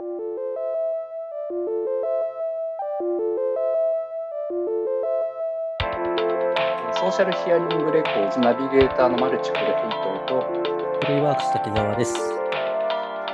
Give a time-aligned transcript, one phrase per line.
[0.00, 10.40] ソーシャルヒアリングレコーズナビゲーターのマルチコルヘイトと
[11.02, 12.14] フリーワークス滝沢です。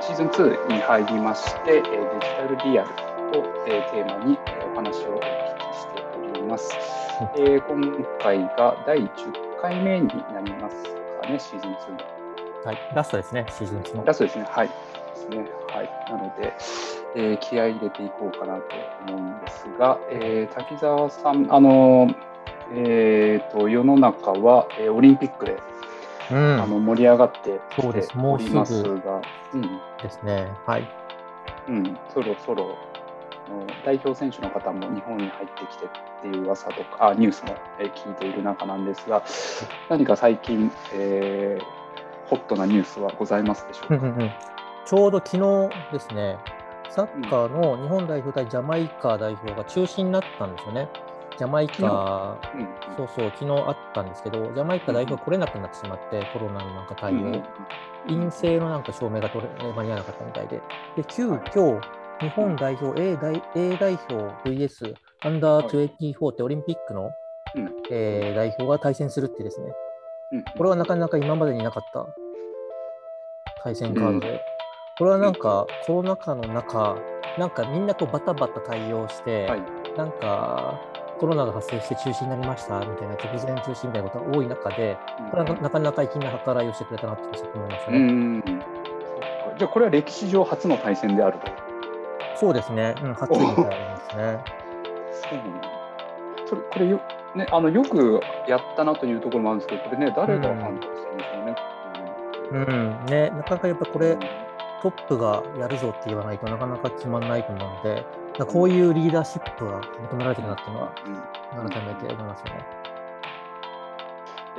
[0.01, 6.03] シーズン2に入りまして、えーデジタルリアルを、えーテーマに、えーお話をお聞きして
[6.33, 6.75] おります。
[7.37, 9.07] えー今回が第10
[9.61, 10.75] 回目になります
[11.21, 11.97] かね、シーズン2の。
[12.65, 14.03] はい、ラストですね、シーズン2の。
[14.03, 14.45] ラストですね。
[14.49, 14.69] はい。
[15.17, 15.49] ですね。
[15.73, 15.89] はい。
[16.09, 16.53] なので、
[17.15, 18.63] えー気合い入れていこうかなと
[19.07, 22.15] 思うんですが、えー滝沢さん、あのー
[22.73, 25.57] えーと世の中は、えーオリンピックで、
[26.31, 27.97] うん、あの盛り上がってきており
[28.51, 29.21] ますもうが、
[29.53, 29.61] うん
[30.01, 30.51] ですね。
[30.65, 30.87] はい。
[31.69, 32.77] うん、そろそろ
[33.85, 39.23] 代表選手の方も日本に入ってきてっていう噂とかあニュースも、えー聞いている中なんですが、
[39.89, 41.77] 何か最近、えー
[42.29, 43.95] ホットなニュースはございますでしょうか？
[43.95, 44.31] うんうんうん
[44.87, 46.37] ちょうど昨日ですね、
[46.89, 50.87] サッカーの日本代表対ジャマイカ代表が中止になったんですよね。
[51.37, 52.95] ジャマイカ、うん。
[52.95, 57.43] そうそう、昨日あったんですけど、ジャマイカ代表来れなくなってしまって、コロナのなんか対応、うん
[58.07, 60.61] 陰性のなんか証明が取れ間に合わなかったみたいで、
[60.95, 61.81] で急遽
[62.21, 64.93] 日本代表 A 代 A 代表 VS
[65.23, 67.11] アンダー24ってオリンピックの、
[67.55, 67.73] うん。
[67.91, 69.67] えー代表が対戦するってですね、
[70.31, 70.43] うん。
[70.57, 72.07] これはなかなか今までになかった
[73.63, 74.41] 対戦カードで、
[74.97, 76.97] これはなんかコロナ禍の中、
[77.37, 79.61] なんかみんなこうバタバタ対応して、はい。
[79.95, 80.79] なんか
[81.19, 84.97] コロナが発生して中止になりましたみたいな、突然中止みたいなことが多い中で、
[85.31, 88.43] これはなかなか粋な計らいをしてくれたなって思いましたうね。
[89.57, 91.47] じゃあこれは歴史上初の対戦であると。
[92.35, 94.43] そうですね、うん、初みたいですね。
[95.11, 95.67] そうなんだ
[96.45, 97.01] それこれよ,、
[97.35, 101.55] ね、あのよくやったなというところもあるんですけど、これね、誰が判断したんでしょうね。
[102.51, 104.46] うん、ね、なかなかやっぱこれ、うん
[104.81, 108.05] トップがやるぞって言わないとなかなか決まらないと思うので、
[108.45, 112.65] こういうリーダーシップが求められてるなっていうのは、うん改めて思いますよね。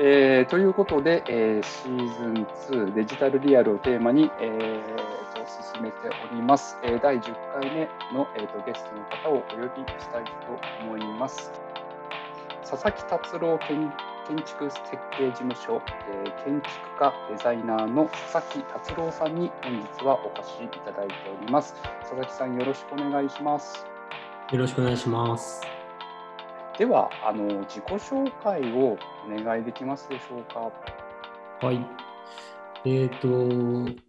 [0.01, 4.83] えーということで、えーシーズン2デジタルリアルをテーマに、えー
[5.34, 10.31] と進めております、えー第10回目の、えーとゲストの方をお呼びしたいと
[10.83, 11.53] 思います。
[12.69, 13.93] 佐々木達郎建
[14.28, 14.81] 建築設
[15.16, 15.81] 計事務所、
[16.12, 21.75] えー建築家デザイナーの佐々木達郎さんに本日はお越しいただいております。
[22.00, 23.87] 佐々木さんよろしくお願いします。
[24.53, 25.62] よろしくお願いします。
[26.78, 31.66] では、あの自己紹介をお願いできますでしょうか？
[31.66, 31.84] はい。
[32.84, 33.28] えっ、と、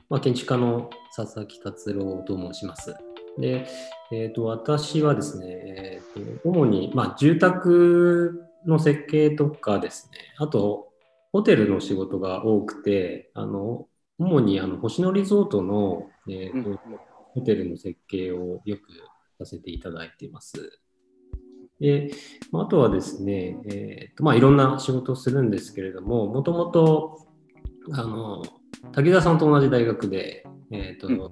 [0.09, 2.96] まあ、建築家の佐々木達郎と申します。
[3.38, 3.66] で、
[4.12, 10.90] えっ、と、私はですね、えー、と主に、まあ、住宅の設計とかですね、あと、
[11.31, 13.88] ホテルの仕事が多くて、あの、
[14.18, 16.80] 主にあの星野リゾートの、えーとうん
[17.36, 18.81] ホテルの設計をよく
[19.38, 20.81] させていただいています。
[21.80, 22.09] で、
[22.52, 27.28] まああとはですね、えーとまあ、いろんな仕事をするんですけれども、もともと、
[27.94, 28.44] あの、
[28.94, 31.31] 滝沢さんと同じ大学で、えーとうん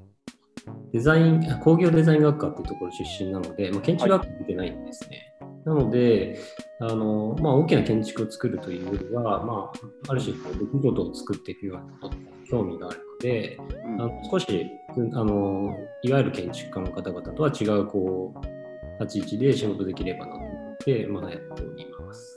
[0.92, 5.34] デザイン、工業デザイン学科っていうところ出身なので、まあ、建築学科出てないんですね。
[5.68, 6.40] なので、
[6.80, 14.02] あのまあ、大きな建築を作るというよりは、まあ、ある種こう、出来事を作っていくようなことに興味があるので、うん。
[14.02, 22.36] あの少しうんあのいわゆる建築家の方々とは違うこう立ち位置で仕事できればなと思って、まだやっております。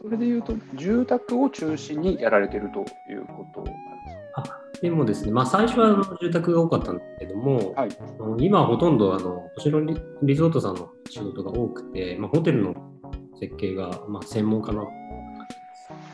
[0.00, 3.80] それでいうと、住宅を中心にやられているということなんで
[4.46, 7.82] すでもですね、まあ、最初はあの住宅が多かったんですけども、か。
[7.82, 7.90] はい。
[8.38, 12.74] 今はほとんどあの星野リリゾートさんの仕事が多くて、まあ、ホテルの
[13.38, 14.88] 設計が、まあ、専門かなと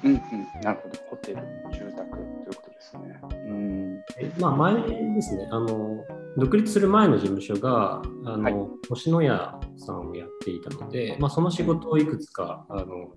[0.04, 0.20] うんうん。
[0.62, 0.98] なるほど。
[1.10, 1.36] ホテル、
[1.72, 3.20] 住宅ということですね。
[3.22, 4.04] うん。
[4.18, 4.74] えまあ、前
[5.14, 6.04] ですねあの、
[6.36, 8.54] 独立する前の事務所があの、はい
[8.88, 13.10] 星野屋さんをやっていたので、まあ、その仕事をいくつかあの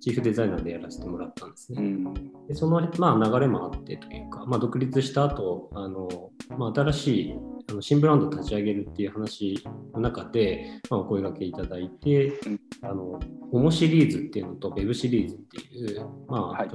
[0.00, 1.82] チーフデザイナーでやらせてもらったんですね。
[1.82, 2.14] うん。
[2.48, 7.34] でその、まあ、流れもあってというか、まあ、独立した後あの、まあ新しい
[7.70, 9.62] あの新ブランドを立ち上げるっていう話
[9.94, 13.20] の中で、まあ、お声掛けいただいて、うんあの
[13.52, 16.70] オモシリーズっていうのと Web シリーズっていう、まあはい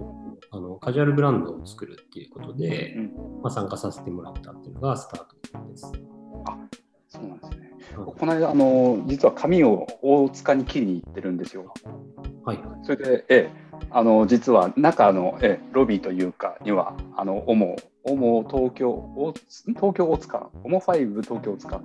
[0.51, 3.03] あのカジュアルブランドを作るっていうことで、うん
[3.41, 5.91] まあ、参加させてもらったっていうのがスタートです。
[7.07, 7.71] そうなんですね。
[7.97, 11.73] はいこの間、あの、実は髪を大塚に切りに行ってるんですよ。
[12.45, 13.51] はいそれで、ええ、
[13.89, 19.33] あの、実は中の、ええ、ロビーというかには、あの、オモ、オモ東京、お
[19.67, 21.81] 東京大塚、オモ5東京大塚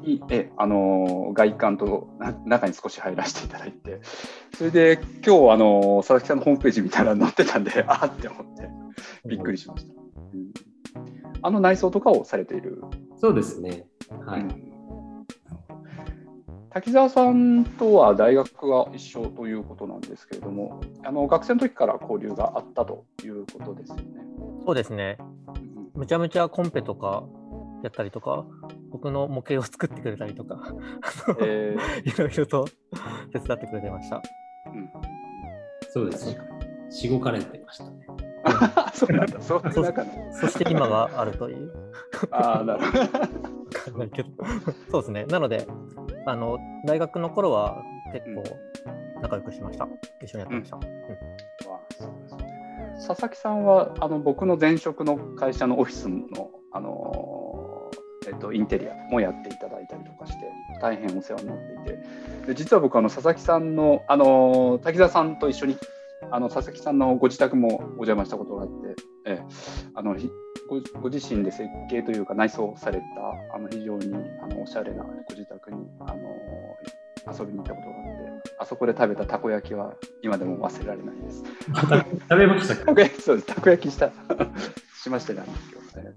[0.00, 4.00] に、ええ、あの、外観とな中に少し入らせていただいて、
[4.56, 8.68] それで今日、あの、佐々木さんのホームページ見たら載ってたんで、あーって思って、
[9.28, 9.92] びっくりしました。
[9.92, 10.52] うん
[11.42, 12.82] あの内装とかをされている。
[13.18, 13.84] そうですね。
[14.26, 14.40] はい。
[14.40, 14.73] うん
[16.74, 24.02] 滝沢さんとは大学が一緒ということなんですけれども、あの学生の時から交流があったということですよね。
[24.66, 25.16] そうですね。
[25.20, 25.22] う
[25.60, 27.22] んむちゃむちゃコンペとか
[27.84, 28.44] やったりとか、
[28.90, 30.60] 僕の模型を作ってくれたりとか、
[31.40, 32.66] え いろいろと
[33.32, 34.20] 手伝ってくれてました。
[34.66, 34.90] うん
[35.90, 36.38] そうですね。
[36.90, 38.06] しごかれてましたね。
[38.92, 40.10] そうなんだ、そういう中の。
[40.32, 41.72] そして今があるという。
[42.32, 42.98] ああ、なるほど。
[43.00, 44.30] わかんないけど。
[44.90, 45.24] そうですね。
[45.26, 45.68] なので、
[46.26, 47.82] あの、大学の頃は
[48.12, 48.42] 結構
[49.20, 49.88] 仲良くしました。
[50.22, 50.76] 一緒にやってました。
[50.76, 50.84] うん。
[53.06, 57.90] 佐々木さんはあの僕の前職の会社のオフィスの、あの
[58.26, 60.50] えっと、インテリアもやっていただいたりとかして
[60.80, 62.46] 大変お世話になっていて。
[62.46, 65.76] で実は僕あの佐々木さんの、あの滝沢さんと一緒に
[66.30, 68.74] あの佐々木さんのご自宅もお邪魔したことがあって、
[69.26, 69.44] ええ。
[69.94, 70.30] あのひ
[70.68, 76.18] ごご自身で設計というか内装されたあの非常にあのおしゃれなご自宅に、あの
[77.32, 81.42] 遊びに行ったことがあってあそこで食べたたこ焼きは今でも忘れられないです。
[82.28, 83.46] 食べましたかたこ焼き、 そうです。
[83.46, 84.10] たこ焼きした、
[85.02, 86.14] しましてなんですけどね。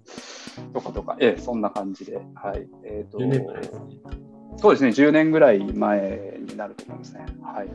[0.74, 2.20] とかとか、ええ、そんな感じで。
[2.36, 2.68] はい。
[2.84, 3.80] えっ、と、10年前ですね。
[4.58, 7.26] そうですね、10年ぐらい前になると思いますね。
[7.42, 7.68] はい。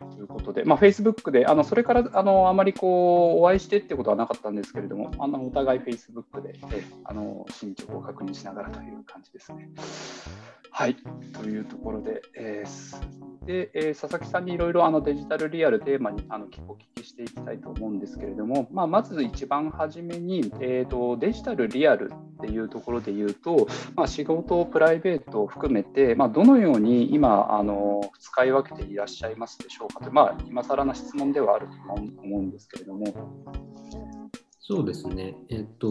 [0.00, 9.68] ということで、まあ、Facebook で、あのそれからあのあまりこうお会いしてってことはなかったんですけれども、あのお互い Facebook で、えあの進捗を確認しながらという感じですね。
[10.72, 10.96] はい、
[11.32, 31.72] というところで、えーでえー佐々木さんにいろいろあのデジタルリアルテーマにあのお聞きしていきたいと思うんですけれども、まあ、まず一番初めに、えーと、デジタルリアルっていうところで言うと、まあ、仕事、プライベートを含めて、まあ、どのように今あの使い分けていらっしゃいますでしょうかと、まあ、今更な質問ではあると
[32.22, 33.04] 思うんですけれども。
[34.60, 35.34] そうですね。
[35.48, 35.88] えっと、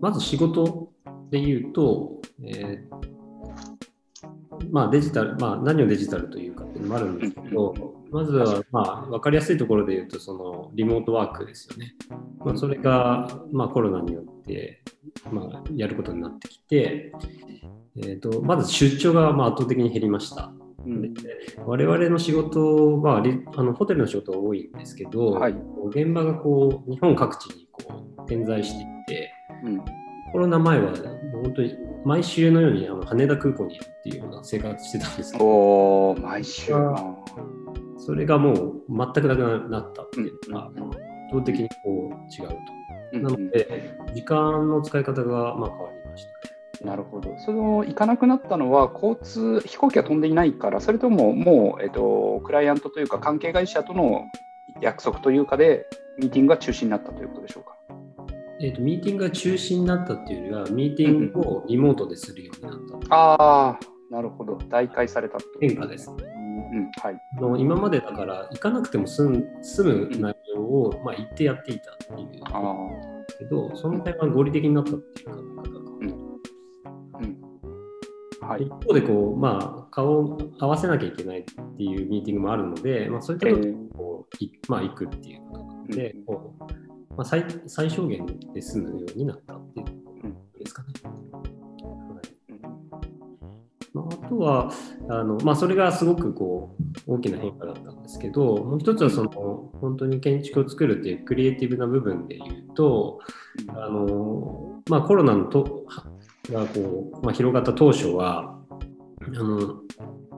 [0.00, 0.90] まず仕事
[1.30, 3.16] で言うと、えー
[4.70, 7.74] まあデジタル、まあ何をデジタルというかっていうのもあるんですけど、
[8.10, 11.94] まずはまあ分かりやすいところで言うと、そのリモートワークですよね。
[12.38, 14.35] まあそれがまあコロナによって
[15.30, 17.12] まあやることになってきて、
[17.96, 20.52] えっと、まず出張がまあ圧倒的に減りました。
[20.86, 25.54] う我々の仕事はリあのホテルの仕事が多いんですけど、はい
[25.88, 29.32] 現場がこう日本各地にこう点在していて
[29.64, 29.84] うん
[30.32, 30.92] コロナ前は
[31.42, 36.74] 本当に毎週のようにあの羽田空港にいるっていうような生活してたんですけど毎週。
[36.74, 37.16] あ
[37.98, 40.76] それがもう全くなくなったっていうのが圧
[41.30, 42.56] 倒的にこう違うと。
[43.12, 46.56] うんなので時間の使い方がまあ変わりましたね。
[46.84, 47.34] なるほど。
[47.38, 54.24] その行かなくなったのは、交通、飛行機が飛んでいないから、それとももう、えっと、クライアントというか、関係会社との
[54.82, 55.86] 約束というかで、
[56.18, 57.76] ミーティングが中止になったということでしょうか？
[58.60, 63.78] えー、とミーティングが中止になったっていうよりはミーティングをリモートでするようになったああ、
[64.10, 64.58] なるほど。
[64.68, 65.44] 代替されたと。
[65.60, 66.10] 変化です。
[66.10, 66.32] うん、うんはい。
[66.32, 66.35] あの
[67.58, 72.30] 今までだから行かなくても済む済む内容を、まあ、言ってやっていたっていう。
[73.38, 75.86] けどその点が合理的になったっていう考え方が
[77.20, 78.48] うん。
[78.48, 78.62] はい。
[78.62, 78.70] 一。
[78.70, 85.58] 方でこう、まあ、顔を合わせなきゃいけないっていうミーティングもあるので、まあ、そういったことにこういまあ、行くっていうこ
[85.88, 86.24] とで、うん。
[86.24, 86.64] こう
[87.16, 90.12] まあ、最最小限で済むようになったっていうこ
[90.52, 90.88] とですかね。
[94.28, 94.72] とは
[95.08, 103.20] あの、まあ、それがすごくこう大きな変化だったんですけどもう一つはその本当に建築を作るっていうクリエイティブな部分で言うと
[103.68, 105.86] あの、まあ、コロナのと
[106.50, 108.58] がこう、まあ、広がった当初は
[109.20, 109.82] あの、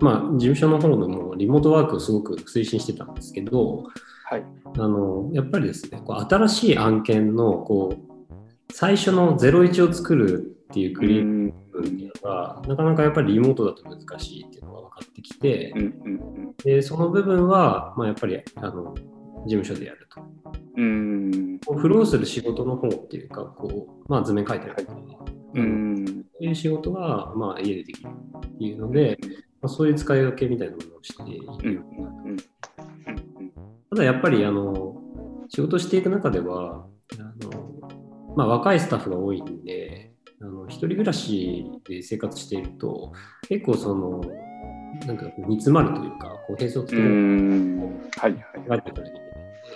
[0.00, 3.86] まあ、事務所の方でもリモートワークをすごく推進してたんですけど
[4.24, 4.44] はい。
[4.76, 16.28] あのやっぱりですねこう新しい案件のこう最初の01を作るっていうクリエイティブ分っていうのが、なかなかやっぱりリモートだと難しいっていうのが分かってきて、うんうん
[16.64, 18.92] でその部分は、まあ、やっぱりあの
[19.46, 20.20] 事務所でやると。
[20.76, 21.60] うん。
[21.76, 24.98] フローする仕事の方っていうか、こうまあ、図面書いたりとか、
[25.54, 26.06] ううんん。
[26.06, 29.18] そういう仕事は、まあ、家でできるっていうので、
[29.60, 31.74] まあ、そういう使い分けみたいなものをしていうん。
[31.74, 31.82] る。
[32.24, 32.36] うん。
[33.90, 35.00] ただやっぱりあの
[35.48, 36.86] 仕事していく中では
[37.18, 40.07] あの、まあ、若いスタッフが多いんで
[40.40, 43.12] あの一人暮らしで生活していると
[43.48, 44.20] 結構その
[45.06, 48.00] なんか煮詰まるというかこう並走的うにん。
[48.16, 48.32] はい。
[48.32, 48.32] はい。
[48.32, 49.24] ていかなきゃいけないので、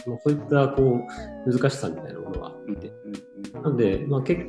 [0.06, 1.00] まあ、そういったこ
[1.46, 2.92] う難しさみたいなものがあって、
[3.54, 4.42] なので、まあ、結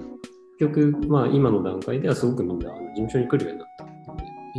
[0.59, 3.67] 局、まあ、今の段階ではすごくみんな事務所に来るようになっ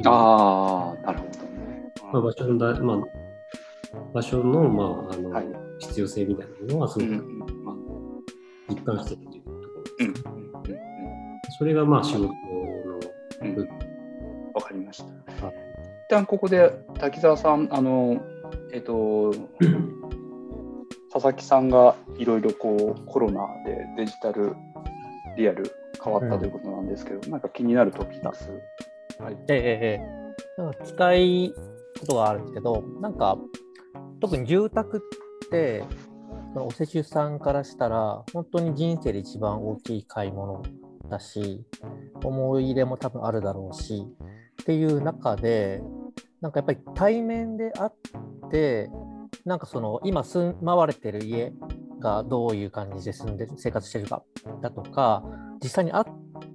[0.05, 1.93] たああ、なるほどね。
[2.13, 2.99] まあ、場所のだ、まあ、
[4.13, 5.47] 場所の,、まああのはい
[5.81, 10.44] 必要性みたいなものはすごく、うんまあ、一貫しているというところうんですかね。
[11.59, 12.31] それがまあ仕事の
[13.43, 13.69] うん部分。
[14.55, 15.47] わかりました。
[15.47, 15.65] はい
[16.05, 18.23] 一旦ここで滝沢さん、あの、
[18.73, 19.33] えっ、と、
[21.11, 24.55] 佐々木さんがいろいろこうコロナでデジタル、
[25.39, 28.51] リアル変わったということなんですけど、なんか気になるトピックス。
[29.19, 29.37] はい。
[29.49, 30.01] えええ
[30.59, 31.55] えなんか聞きたい
[32.01, 33.39] ことがあるんですけど、なんか
[34.21, 35.85] 特に住宅って、
[36.53, 40.63] そのお施主さんからしたら、本当に人生で一番大きい買い物
[41.09, 41.65] だし、
[42.23, 44.07] 思い入れも多分あるだろうし、
[44.63, 45.83] っていう中で、
[46.41, 47.95] なんかやっぱり対面であっ
[48.51, 48.91] て、
[49.45, 51.53] なんかその今住まわれてる家
[52.01, 54.23] がどういう感じで住んで生活してるか
[54.63, 55.23] だとか、
[55.63, 56.05] 実際に会っ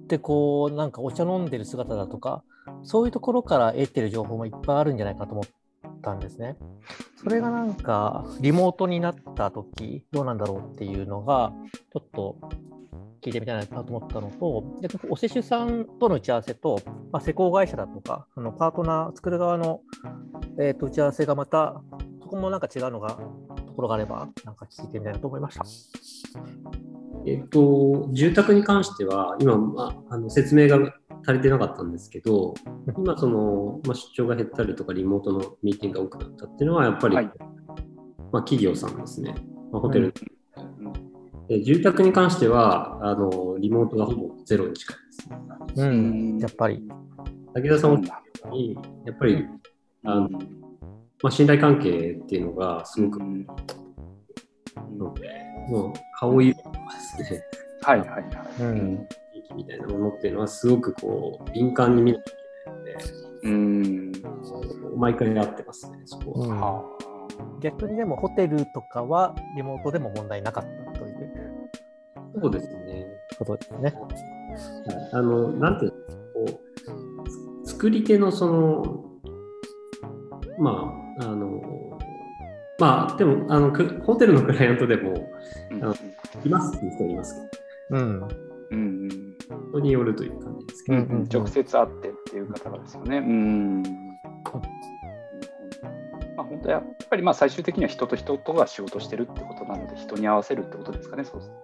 [0.06, 2.42] てこうなんかお茶飲んでる姿だとか、
[2.82, 5.42] そういうところから得てる情報もいっぱいあるんじゃないかと思
[6.00, 6.56] ったんですね。
[7.22, 11.52] それがなんかリモートになった時どうなんだろうっていうのが
[11.92, 12.36] ちょっと
[13.22, 16.80] 聞いてみたいなと思ったのと、逆にお施主さんとの打ち合わせと、
[17.12, 19.82] まあ、施工会社だとか、そのパートナー作る側の、
[20.58, 21.82] えー、と打ち合わせがまた、
[22.22, 23.18] そこもなんか違うのが、
[23.66, 25.64] ところがあれば、なんか聞いてみたいなと思いました。
[27.26, 30.78] えっと、住宅に関しては、今、まあ、あの説明が
[31.26, 32.54] 足りてなかったんですけど、
[32.96, 37.30] 今その、まあ、出張が減ったりとか、リモートのミーティングが多くなったっていうのは、やっぱり、はい。
[38.32, 39.34] まあ、企業さんですね、
[39.72, 40.14] まあ、ホテル、
[40.56, 41.46] うん。
[41.48, 45.88] で住宅に関してはあの、リモートがほぼゼロに近いですね。
[45.88, 46.88] うん、やっぱり。
[47.54, 47.96] 武田さんも
[48.52, 49.46] に、やっぱり、
[50.04, 50.32] あのうん
[51.22, 53.46] まあ、信頼関係っていうのがすごく、うん。
[54.96, 55.28] ので、
[55.68, 56.78] もう顔色とか
[57.18, 57.42] ですね、
[57.82, 58.24] はいはいはい。
[58.60, 59.08] うん
[59.50, 62.96] 気みたいなものっていうのは、すごくこう、敏感に見なきゃいけないので、
[63.42, 64.12] うん。
[64.98, 66.46] 毎回やってますね、そこは。
[66.46, 66.84] うんは
[67.60, 71.20] 逆にでもホテルとかはリモートでも問題なかったという
[72.40, 73.06] そうですね。
[73.38, 73.78] ことですね。
[73.80, 76.60] はいあの、なんていうの、こ
[77.64, 79.04] う、つ作り手のその、
[80.58, 81.62] まあ、あの、
[82.78, 85.14] まあ、でも、あの、くホテルのクライアントでも、
[85.72, 85.94] あうんあの
[86.44, 87.34] いますっていう人います
[87.90, 88.28] けど、うん。
[88.70, 88.99] うん
[89.72, 93.18] 人によるという感じですけど、うんうん直接会ってっていう方がですよね。
[93.18, 93.82] うん。
[96.36, 101.24] まあ本当はやっぱりまあ最終的には人と人とが仕事してるってことなので人に合わせるってことですかね。
[101.24, 101.54] そうですね。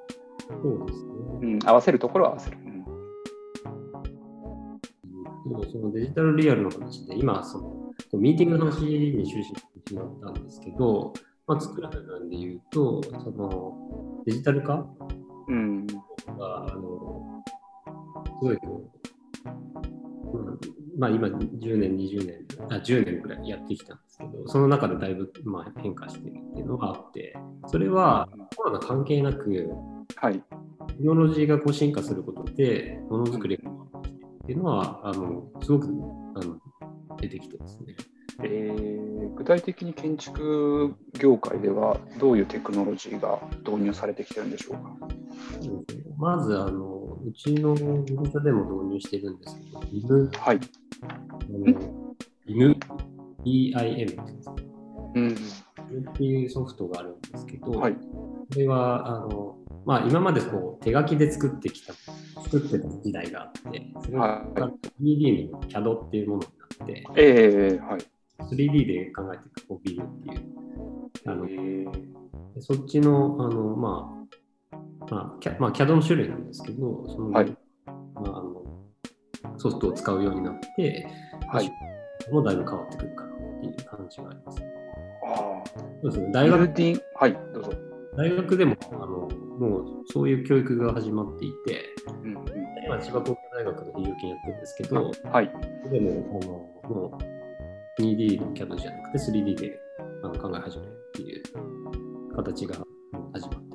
[1.43, 2.59] うん、合わせるところは合わせる。
[2.59, 2.77] うん
[5.71, 11.13] そのデジタルリアルの話で、今、そのミーティングの話に終始してしまったんですけど、
[11.47, 14.85] まあ、作る部分で言うと、そのデジタル化
[15.49, 16.03] うんが、
[16.69, 17.56] あの、す
[18.41, 18.59] ごい
[20.99, 29.69] まあ今10年、20年、あ10年くらいやってきたんですけど、その中でだいぶ、まあ、変化してるっていうのがあって、それはコロナ関係なく、
[30.17, 30.43] はい。
[30.89, 33.75] テクノロジーがこう進化することで、ものづくりがっ
[34.47, 35.87] ていうのは、あのすごく
[36.35, 36.59] あの
[37.19, 37.95] 出てきてますね。
[38.43, 44.97] えー具体的に建築業界ではどういうテクノロジーが導入されてきてるんでしょうか？
[46.19, 50.61] まず、あのうちの会社でも導入してるんですけど、ビム、はい。
[51.03, 51.59] あの
[52.47, 52.77] ビム、
[53.45, 54.37] BIM ってい
[55.15, 55.33] うん。
[55.33, 57.95] っていうソフトがあるんですけど、はい。
[57.95, 61.95] これはあの、まあ、今までこう手書きで作ってきた、
[62.43, 64.71] 作ってた時代があって、それはが
[65.03, 68.01] 3D の CAD っていうものになって、えー、はい。
[68.39, 70.43] 3D で考えていくこうビルっていう、
[71.27, 72.17] あのえー
[72.55, 74.37] でそっちの、あの、まあ、
[75.11, 78.67] まあ、キャまあ、CAD の種類なんですけど、その、はいまあ、あの
[79.59, 81.07] ソフトを使うようになって、
[81.49, 81.71] はい。
[82.31, 84.63] もうだいぶ変わってくるかなっていう感じがあります。
[85.25, 85.63] あ
[86.03, 86.33] そうですね、あ。
[86.33, 87.73] 大学はい、どうぞ。
[88.17, 89.07] 大学でもあの
[89.59, 92.45] もうそういう教育が始まっていて、うんうん
[92.85, 95.53] 今、千葉工業大学の非常勤やってるんですけど、はい。
[95.91, 97.19] でもあのも
[97.99, 99.81] う 2D の CAD じゃなくて 3D で
[100.23, 101.43] あの考え始めるっていう
[102.35, 102.77] 形が
[103.33, 103.66] 始まって。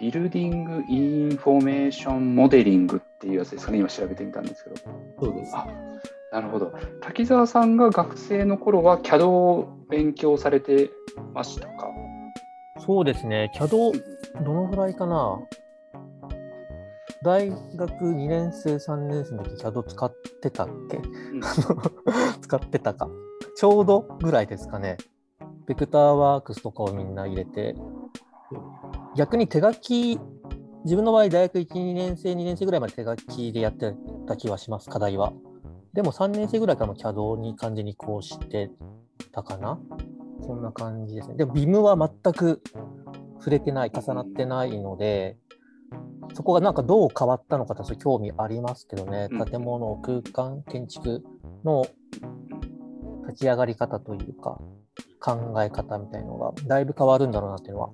[0.00, 4.76] building information modeling っていうやつですかね、今調べてみたんですけど。
[5.20, 5.54] そうです。
[5.54, 5.66] あ
[6.32, 6.72] なるほど。
[7.00, 10.90] 滝沢さんが学生の頃は CAD を勉強されて
[11.34, 11.88] ましたか？
[12.78, 13.92] そうですね、CAD、
[14.42, 15.38] どのぐらいかな？
[17.22, 20.96] 大学2年生、3年生の時 CAD 使ってたっけ？
[20.96, 21.00] う
[21.36, 21.40] ん
[22.40, 23.08] 使ってたか。
[23.56, 24.96] ちょうどぐらいですかね。
[25.66, 27.74] ベクターワークスとかをみんな入れて、
[29.16, 30.18] 逆に手書き、
[30.84, 33.94] 自分の場合、大学1、2年生、2年生ぐらいまで手書きでやって
[34.26, 35.32] た気はします、課題は。
[35.92, 38.70] でも3年生ぐらいからも CAD に完全にこうして
[39.32, 39.78] たかな。
[40.42, 41.36] そんな感じですね。
[41.36, 42.62] でも BIM は全く
[43.38, 45.36] 触れてない、重なってないので、
[46.34, 51.24] そこがなんかどう変わったのかって興味ありますけどね、うん建物、空間、建築
[51.64, 51.84] の
[53.26, 54.60] 立ち上がり方というか、
[55.20, 57.90] 考え方みたいのがだいぶ変わるんだろうなっていうのは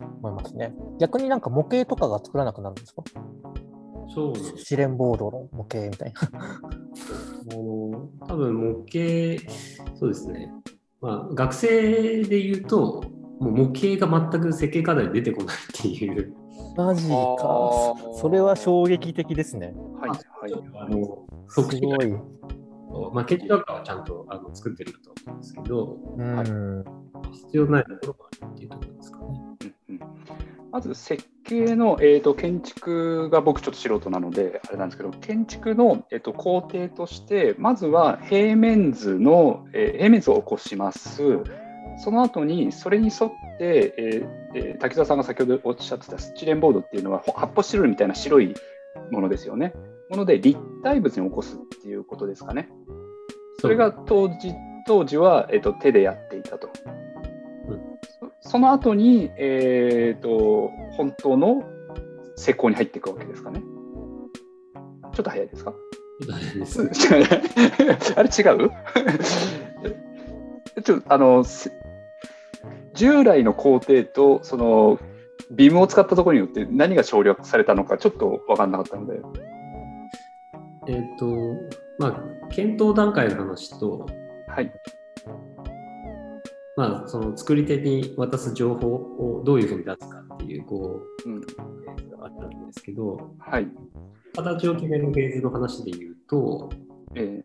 [0.00, 0.74] 思いますね。
[0.98, 3.02] 逆になんか模型とかが作らなくなるんですか？
[4.14, 6.20] そうです試練ボードの模型みたいな。
[6.22, 9.42] あの多分模型、
[9.96, 10.52] そうですね。
[11.00, 13.04] まあ、学生で言うと、
[13.38, 16.34] もう模型が全く設計課題で出てこないっていう、
[16.76, 17.94] マジか。
[18.14, 19.74] それは衝撃的ですね。
[20.00, 20.18] はいはい。
[20.74, 22.14] あのす特ごい。
[23.12, 26.84] まあ、建築学科はちゃんとあの作ってると思うんですけど、うん。
[27.32, 29.26] 必要ないところがあるっていうところですかね。
[29.88, 29.96] うん。
[29.96, 41.38] うんまず設計の、えー、と建築が僕ちょっと素人なのであれなんですけど建築の、えー、と工程としてまずは平面図の、えー平面図を起こします。
[41.98, 48.54] その後にそれに沿って、えーえー滝沢さんが先ほどおっしゃってたスチレンボードっていうのはほ発泡スチロールみたいな白い
[49.10, 49.72] ものですよね。
[50.10, 52.68] もので立体物に起こすっていうことですかね。
[53.60, 54.52] それが当時
[54.86, 56.68] 当時は、えー、と手でやっていたと。
[57.68, 57.80] うん
[58.42, 61.64] そその後に、えー、と本当の
[62.36, 63.60] 施工に入っていくわけですかね。
[65.12, 65.74] ちょっと早いですか？
[68.16, 68.32] あれ違う？
[70.82, 71.70] ちょっとあのせ
[72.94, 74.98] 従来の工程とその
[75.50, 79.20] ビームを使ったところによって何が省略されたのかちょっと分かんなかったので。
[80.88, 81.26] えっ、と、
[81.98, 84.06] まあ、検討段階の話と、
[84.46, 84.72] はい。
[86.76, 91.40] まあ、その作り手に渡す情報をどういうふうに出すかっていう、こう、うん。
[92.22, 93.68] あったんですけど、はい。
[94.34, 96.68] 形を決めるフェーズの話で言うと、
[97.14, 97.42] え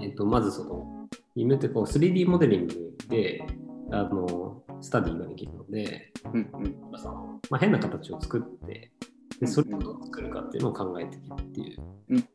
[0.00, 0.06] え。
[0.08, 3.44] っとまずその、ビームってこう 3D モデリングで
[3.92, 6.50] あのスタディができるので、ーうん
[6.90, 6.98] うん。
[6.98, 8.92] そのまあ、変な形を作って
[9.40, 11.82] で、それをどう作るかっていうのを考えていくっていう。
[12.10, 12.28] うん。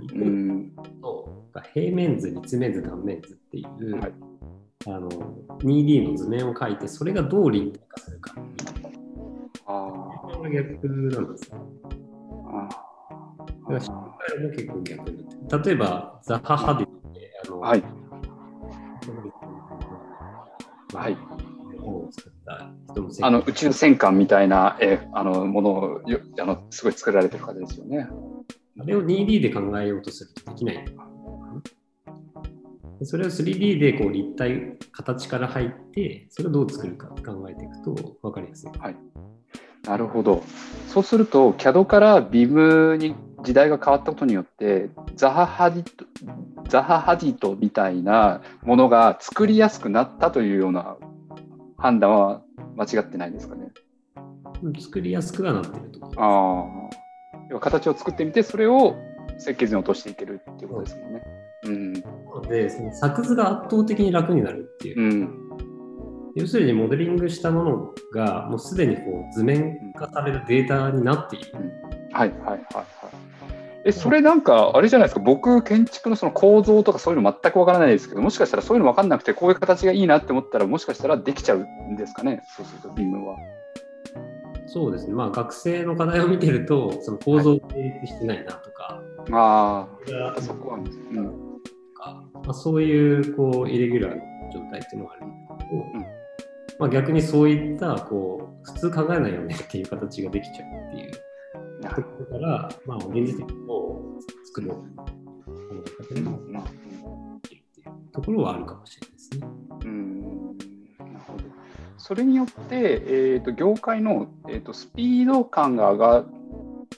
[0.00, 0.72] 一うん。
[1.74, 4.12] 平面図、立面図、断面図っていう、はい
[4.86, 5.08] あの
[5.60, 8.34] 2D の図面を描いて、それがどう立体化するか。
[9.66, 9.90] あ
[10.34, 15.26] これが逆なんですあだから失敗も結構逆に
[15.64, 17.82] 例えば、ザハ・ハディって、あの、はい。
[20.94, 21.16] はい。
[21.82, 28.08] 本を作った人の世あの宇宙戦艦みたいなえあのものをよあのすごい作られてる方ですよね。
[28.80, 30.84] あれを 2D で考えようとするとできない
[33.04, 38.70] それを 3D でこう立体、形から入って、それをどう作るか考えていくと分かりやすい。
[39.84, 40.42] なるほど。
[40.88, 46.04] そうすると CAD から BIM に時代が変わったことによってザハハディト
[46.68, 50.96] ザハハディトみたいなものが作りやすくなったというような
[51.76, 52.42] 判断は
[52.76, 53.72] 間違ってないですかね？
[54.62, 56.06] うん作りやすくはなってると。
[56.16, 56.64] あ
[57.54, 57.58] あ。
[57.58, 58.96] 形を作ってみてそれを
[59.38, 61.22] 設計図に落としていけるっていうことですもんね。
[61.26, 61.41] うん。
[61.64, 61.70] な
[62.34, 65.00] ので、その作図が圧倒的に楽になるっていう。
[65.00, 65.38] うん。
[66.34, 71.52] 要するにモデリングしたものがもうすでにこう図面化されるデータになっている。
[72.12, 72.86] はいはいはいはい。
[73.84, 83.36] え、それなんか、あれじゃないですか、僕、建築のその構造とかそういうの全くわからないですけど、もしかしたらそういうの分かんなくて、こういう形がいいなって思ったら、もしかしたらできちゃうんですかね、そうすると、ビームは。
[84.66, 85.14] そうですね。
[85.14, 91.41] まあ学生の課題を見てると、その構造が成立してないなとか、あがあ、そこは、うん。
[92.02, 96.22] か、まあ、そういうこうイレギュラーな状態っていうのがあるんだけど、うん
[96.78, 101.12] まあ、逆にそういったこう普通考えないよねっていう形ができちゃうっていう。
[101.82, 104.76] ところから、まあ、現実的にこう作る考
[106.14, 106.64] え方もまあ
[107.42, 108.12] できるっていう。
[108.12, 109.48] ところはあるかもしれないですね。
[109.84, 110.56] うん。
[110.98, 111.44] なるほど。
[111.98, 116.24] それによって、えー、と業界の、えー、とスピード感が上が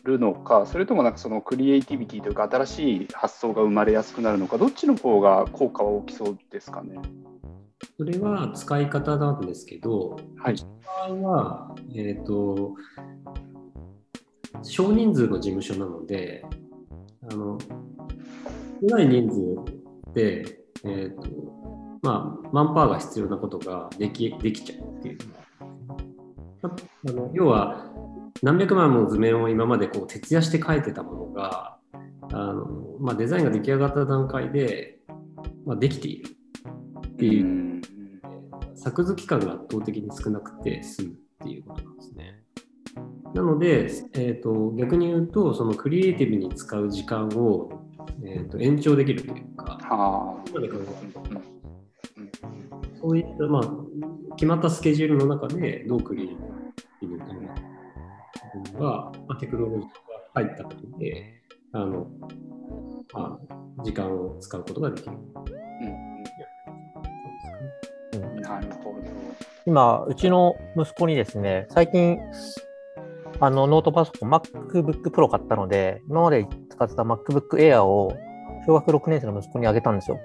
[0.03, 6.99] るのか、それともなんかそのクリエイティビティというか、新しい発想が生まれやすくなるのか、どっちの方が効果は大きそうですかね？
[7.97, 10.57] それは使い方なんですけど、はい。
[11.23, 12.75] は、えっ、と、
[14.63, 16.45] 少人数の事務所なので、
[17.31, 17.59] あの、
[18.81, 21.29] 少ない人数で、えっ、と、
[22.03, 25.19] まあ、マンパワーが必要なことができできちゃうっていう
[26.63, 26.69] あ
[27.13, 27.84] の要は、
[28.43, 31.79] 何百万もの図面を今までこう徹夜して描いてたものが、
[32.33, 32.67] あの
[33.01, 34.99] まあ、デザインが出来上がった段階で、
[35.65, 36.31] まあ、できている
[37.07, 37.65] っていうう、ん
[38.75, 42.43] 作図期間が圧倒的に少なくて済むっていうことなんですね。
[43.35, 47.71] なので、えー、と逆に言うと、そのクリエイティブに使う時間を、
[48.23, 50.71] えー、と延長できるというか、はで。
[53.01, 56.54] そういった、まあ、決まったスケジュールの中でどうクリエイティブ
[58.79, 59.89] まあ、テクノロジーが
[60.35, 62.07] 入ったことで、あの、
[63.13, 63.39] ま
[63.79, 65.17] あ、時間を使うことができる。
[68.15, 68.97] うん、なるほど。
[69.67, 72.19] 今、うちの息子にですね、最近、
[73.41, 78.13] あのノートパソコン、MacBook Pro 買ったので、今まで使ってた MacBook Air を
[78.67, 80.19] 小学6年生の息子にあげたんですよ。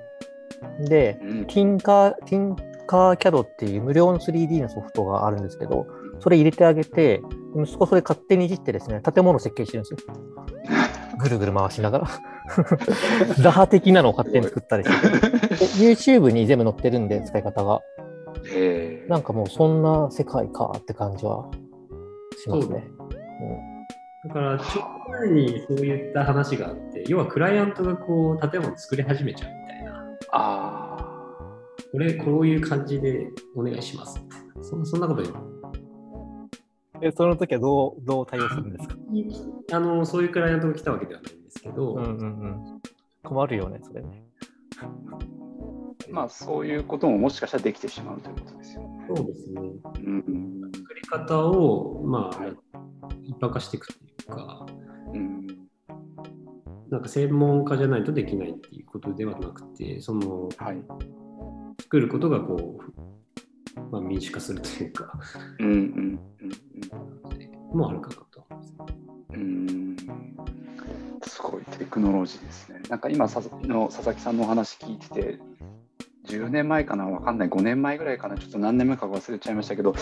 [0.88, 5.88] で、うんティンカー、ティンカーキャドっていう無料の 3D のソフトがあるんですけど、
[6.20, 7.22] それ入れてあげて、
[7.56, 9.98] 息子それ勝手にいじってですね、建物設計してるんですよ。
[11.18, 12.08] ぐるぐる回しながら。
[13.44, 15.08] 打破的なのを勝手に作ったりして。
[15.50, 17.82] で YouTube に全部載ってるんで、使い方が。
[19.08, 21.50] なんかもうそんな世界かって感じは
[22.38, 22.90] しますね。
[24.28, 30.80] だから、ちょっと前にそういった話があって、要はクライアントがこう建物作り始めちゃうみたいな、あ
[31.92, 34.22] これ、こういう感じでお願いします
[34.62, 35.36] そんそんなこと言う。
[37.02, 38.96] えその時はどうどう対応するんですか？
[39.78, 42.82] あのそういうクライアントが来たわけではないんですけど、うんうんうん。
[43.24, 44.24] 困るよね、それね。
[44.82, 44.90] あ、
[46.12, 49.06] まあそういうことももしかしたらできてしまうということですよね。
[49.16, 49.62] そうですね。
[49.62, 52.58] うん作り方を、まあ、はい
[53.24, 54.66] 一般化していくっていうか、
[55.14, 55.48] うん
[56.90, 60.84] なんか専門家じゃないとできないっていうことではなくて、そのはい。
[61.82, 62.78] 作ることがこ
[63.78, 65.18] う、まあ、民主化するというか、
[65.60, 65.78] うんうん
[67.80, 68.74] もあるかなと思います。
[69.34, 69.96] うん
[71.24, 72.82] すごいテクノロジーですね。
[72.90, 75.40] なんか今さの佐々木さんのお話聞いてて、
[76.28, 79.96] 10年前かな、わかんない、5年前ぐらいかな、ちょっと何年前か忘れちゃいましたけど、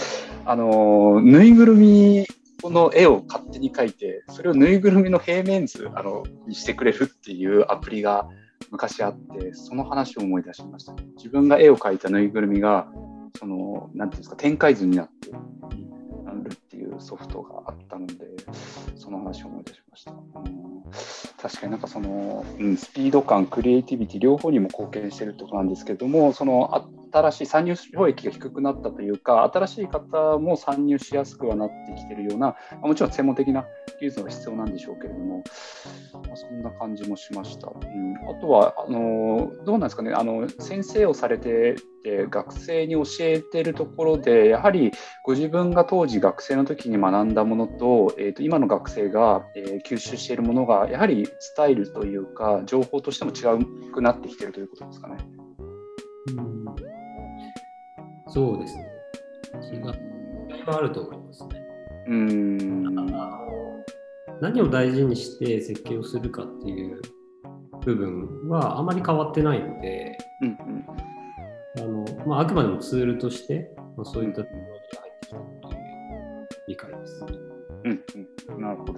[0.45, 2.25] あのぬいぐるみ
[2.63, 8.27] の絵を勝手に描いて、それをぬいぐるみの平面図あのにしてくれるっていうアプリが
[8.71, 10.93] 昔あって、その話を思い出しました。
[11.17, 12.87] 自分が絵を描いたぬいぐるみが、
[13.37, 15.37] その、なんていうんですか、展開図になってる
[16.53, 17.66] っていうソフトが、
[19.07, 20.11] その話を思い出しました。
[21.41, 26.75] 確かになんかその、うん、スピード感、クリエイティビティ両方にも貢献してるってことなんですけども、その
[27.11, 33.65] 新しい参入障壁が低くなったというか、新しい方も参入しやすくはなってきているような、もちろん専門的な
[33.99, 35.43] 技術が必要なんでしょうけれども、
[36.29, 37.67] まそんな感じもしました。
[37.67, 41.75] うん、あとはあの、どうなんですかねあの、先生をされて
[42.07, 44.91] て、学生に教えているところで、やはり
[45.25, 55.17] ご自分が当時学生の時に学んだものと,、えー、と今の学生が、え吸収しているものがやはりスタイルというか情報としても違うくなってきているということですかね。
[56.37, 56.86] うん
[58.27, 58.85] そうですね。
[59.73, 59.81] 違い
[60.65, 61.61] があると思いますね。
[62.07, 63.47] うーんあの
[64.41, 67.01] 何を大事にして設計をするかっていう
[67.83, 70.57] 部分はあまり変わってないので、うん
[71.77, 77.25] あのまあ、あくまでもツールとして、まあ、そういったテクノロジーが入ってきたという理解です。
[77.83, 78.93] うんうんうん、なるほど。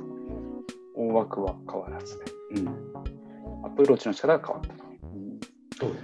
[0.95, 2.25] 大枠は変わらずね。
[2.57, 4.83] うん、アプローチの仕方が変わったと。
[4.83, 5.39] うん
[5.79, 5.97] そううん、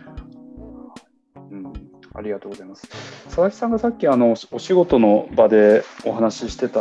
[2.15, 2.87] ありがとうございます。
[3.25, 6.79] 佐々木さんがさっきあのお仕事の場でお話ししてた、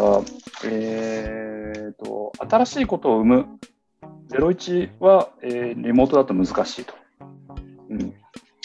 [0.64, 3.46] えー、と新しいことを生む
[4.30, 6.94] 01は、えーリモートだと難しいと。
[7.90, 8.14] うん、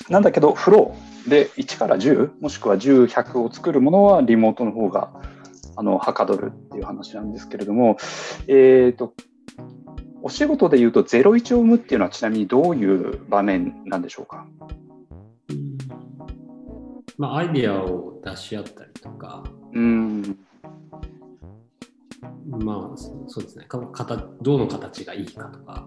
[0.10, 5.12] なんだけど、フローで1から10、もしくは10、100を作るものはリモートの方が
[5.76, 7.98] あのはかどるっていう話なんですけれども、
[8.48, 9.14] えー、と
[10.22, 14.46] お仕事でいうと01を生むっていうのはちなみにどういう場面なんでしょうか？
[17.20, 20.40] うんまあ、アイデアを出し合ったりとか、うん。
[22.48, 23.66] まあ、そそうですね。
[23.66, 25.86] か形、どの形がいいかとか、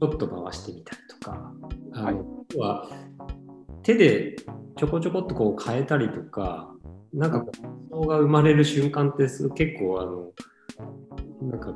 [0.00, 1.52] ちょっと回してみたりとか、
[1.94, 3.82] あのはい。
[3.82, 4.36] 手で
[4.76, 6.72] ちょこちょこっとこう変えたりとか、
[7.12, 7.44] なんか
[7.90, 11.74] 想が生まれる瞬間ってす結構あの、なんか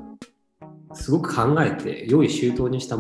[0.95, 2.97] すごく考えて、用意周到にした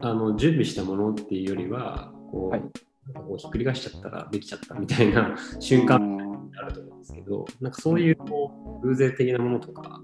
[0.00, 2.62] あの準備したものっていうよりは、こう、はい
[3.12, 10.00] こうひっくり返しちゃったらできちゃったみたいな瞬間うんあると思うんですけど、なんかそういうこう偶然的なものとか、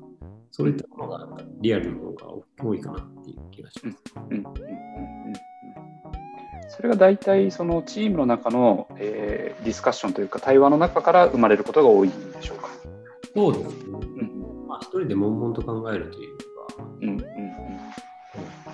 [0.50, 2.26] そういったものがなんかリアルの方が
[2.62, 3.98] 多いかなっていう気がします。
[4.16, 4.50] うんうんうんうんうん
[6.72, 12.68] それが大体そのチームの中の、えーディスカッションというか対話の中から生まれることが多いんでしょうか？
[13.34, 13.74] そうですね。
[13.90, 16.44] うんまあ、一人で悶々と考えるというか、
[17.02, 17.20] うんうんうん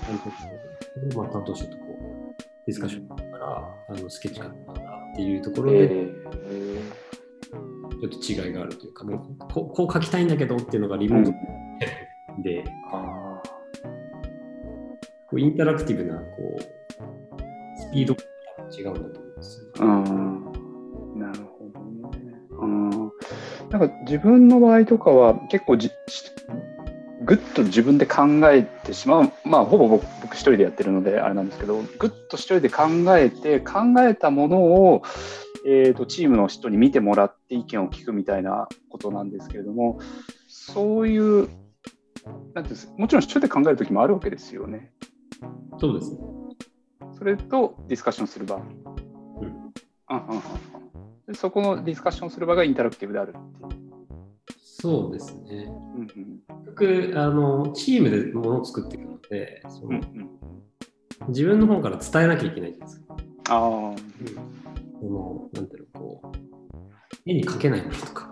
[0.06, 1.85] 担当者まあ、担当者とこう
[2.66, 6.80] ディスカッションしながら、あのスケッチ書きながらっていうとこうんろで、え
[8.00, 12.42] ちょっと違いがあるというか、もうここう書きたいんだけどっていうのがリーモートうん。
[12.42, 13.40] で、あ
[15.28, 16.24] こうインタラクティブなこ
[16.58, 16.60] う
[17.80, 18.22] スピードが
[18.76, 19.66] 違うんだと思うんですよ。
[19.66, 19.80] ね。
[19.80, 20.10] ー。
[20.10, 21.80] うんなるほど
[22.18, 22.34] ね。
[22.50, 22.90] うん
[23.70, 25.90] なんか自分の場合とかは結構じ
[27.22, 32.84] ぐっと自分で考えてしまう、まあ、ほぼ僕僕一人でやってるのであれなんですけど、ぐっと一人で考
[33.16, 35.02] えて、考えたものを、
[35.66, 39.98] えーと、チームの人に見てもらって意見を聞くみたいなことなんですけれども、
[40.48, 44.92] そういう、なんていうんですもちろん一人で考える時もあるわけですよね。
[45.78, 46.18] そうですね。
[47.18, 48.56] それとディスカッションする場。
[48.56, 50.42] うんうんうん
[51.28, 53.85] うん、そこのディスカッションする場がインタラクティブであるっていう。
[54.78, 55.68] そうですね。
[55.96, 56.08] うん
[56.78, 63.16] うん、あのチームでものを作っていくのでその、うんうん、自分の方から伝えなきゃいけないじゃないですか。
[63.48, 63.96] ああ、うん。
[65.00, 66.36] この、なんていうの、こう、
[67.24, 68.30] 絵に描けないものとか、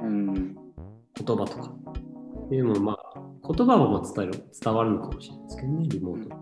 [0.00, 1.72] うん、言葉とか。
[2.46, 6.36] っていうのまあ、言葉はまあ伝える伝わるのかもしれないですけどね、リモート。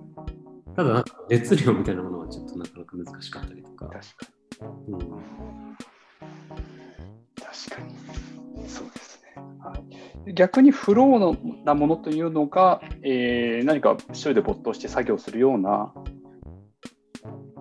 [0.75, 3.87] ただ、なんか熱量みたいなものはちょっとなかなか難しかったりとか。
[3.87, 4.27] 確か
[4.89, 4.95] に。
[4.95, 5.11] うん、確
[7.71, 8.69] かに。
[8.69, 9.12] そうです。
[10.35, 15.93] 逆にフローなものというのが、えー、何か一人で没頭して作業するような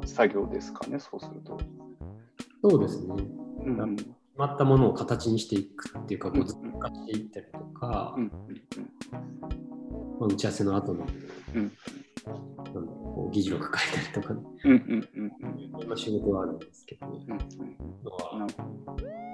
[0.06, 1.58] 作業ですかね、そうすると。
[2.64, 3.16] そうですね。
[3.66, 8.16] うん、決まったものを形にしていくっていうか、こう、通過していったりとか、
[10.20, 11.06] 打ち合わせの後の、
[11.56, 11.72] うん、
[12.74, 14.72] なんこう議事録書いたりとか、ね、うん。
[14.72, 15.10] うん。
[15.16, 15.90] うん。
[15.90, 17.32] うん、仕事はあるんですけど、うん。
[17.32, 18.52] うん、一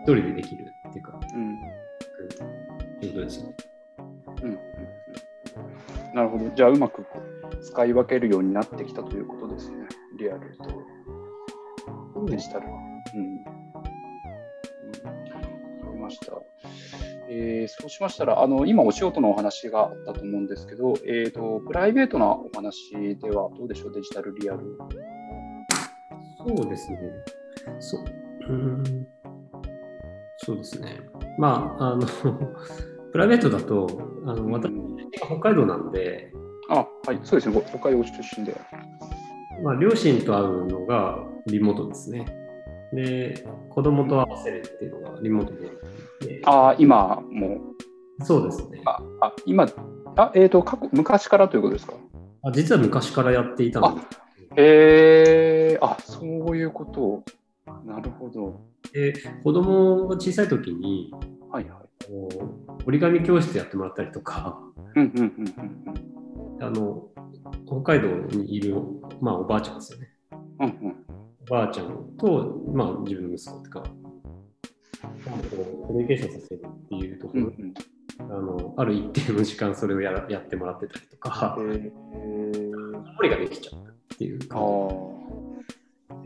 [0.05, 1.57] 人でできるっていうか、うん
[2.99, 3.55] ということですね。
[4.43, 4.59] うん、
[6.13, 6.49] なるほど。
[6.55, 7.05] じゃあ、うまく
[7.61, 9.87] 使い分けるようになってきたということですね。
[10.17, 12.67] リアルとデジタル。
[12.67, 13.43] うん。
[13.43, 13.51] わ、
[15.83, 16.33] かりました。
[17.29, 24.77] えー、そうしましたら、あの今、お仕事のお話があったと思うんですけど、えーと、プライベートなお話ではどうでしょう、デジタルリアル。
[26.37, 26.99] そうですね。
[27.79, 28.03] そう
[28.49, 29.07] うん
[30.37, 30.99] そうですね。
[31.37, 32.05] まあ、あの
[33.11, 33.87] プライベートだと、
[34.25, 34.71] あの私、
[35.15, 36.31] 北海道なんで、
[36.69, 38.55] あ、はい、そうですね、北海道出身で。
[39.63, 42.25] まあ、両親と会うのがリモートですね。
[42.93, 46.41] で、子供と合わせるっていうのがリモートで。
[46.45, 47.59] ああ、今も
[48.23, 48.81] そうですね。
[48.85, 49.67] あ、あ今、
[50.15, 51.93] あえっ、ー、と過去、昔からということですか？
[52.43, 54.07] あ実は昔からやっていたんです。
[54.55, 57.23] へえー、あ、そういうこと。
[57.85, 58.61] なるほど。
[58.93, 61.11] で、子供が小さい時に、
[61.51, 61.87] はいはい、
[62.85, 64.59] 折り紙教室やってもらったりとか、
[66.59, 67.09] あの
[67.65, 68.75] 北海道にいる、
[69.21, 70.09] まあ、おばあちゃんですよね。
[70.59, 71.05] うんうん、
[71.49, 73.83] おばあちゃんと、まあ、自分の息子とか、
[75.87, 77.73] コミュニケーションさせるっていうところ、うん
[78.19, 84.59] うん、あのある一定の時間それをややってもらってたりとか、えー、ができちゃったっていうか。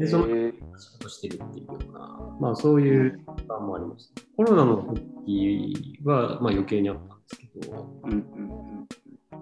[0.01, 4.23] で、その、仕事してるっていうような、まあそういう感もあります、ね。
[4.35, 4.77] コロナの
[5.25, 8.87] 時は、まあ余計にあったんですけど、うんうんうん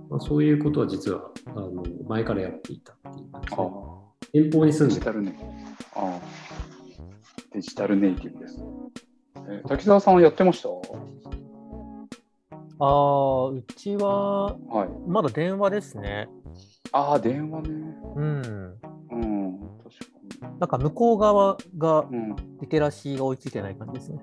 [0.10, 3.50] まあ、そういうことは実はあの前からやっていたっていう感じ
[4.34, 5.36] で、遠方に住んでデジタルネ
[5.96, 6.20] あ
[7.54, 8.64] デジタルネイティブです。
[9.36, 10.70] えー、滝沢さんはやってました？
[12.80, 16.28] ああ、うちは、はい、まだ電話ですね。
[16.92, 17.70] ああ、電話ね。
[18.16, 18.76] うん。
[19.12, 19.60] うん。
[20.60, 22.06] なんか向こう側が
[22.62, 24.20] リテラシーが追いついてない感じですね。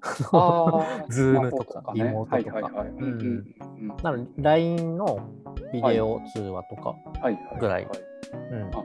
[1.08, 2.60] ズームとかリモートとか。
[4.02, 5.20] なので LINE の
[5.72, 6.94] ビデオ通話とか
[7.58, 7.88] ぐらい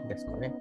[0.07, 0.53] ですかね。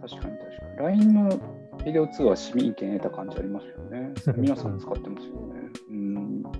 [0.00, 0.76] 確かに確かに。
[0.78, 1.40] LINE の
[1.84, 4.12] ビデオ通話市民権得た感じありますよね。
[4.36, 5.60] 皆さん使ってますよね。
[5.90, 6.42] うん。
[6.42, 6.56] なる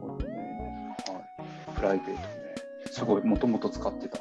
[0.00, 0.96] ほどね。
[1.08, 1.76] はい。
[1.76, 2.18] プライベートね。
[2.90, 4.18] すごい、もともと使ってた。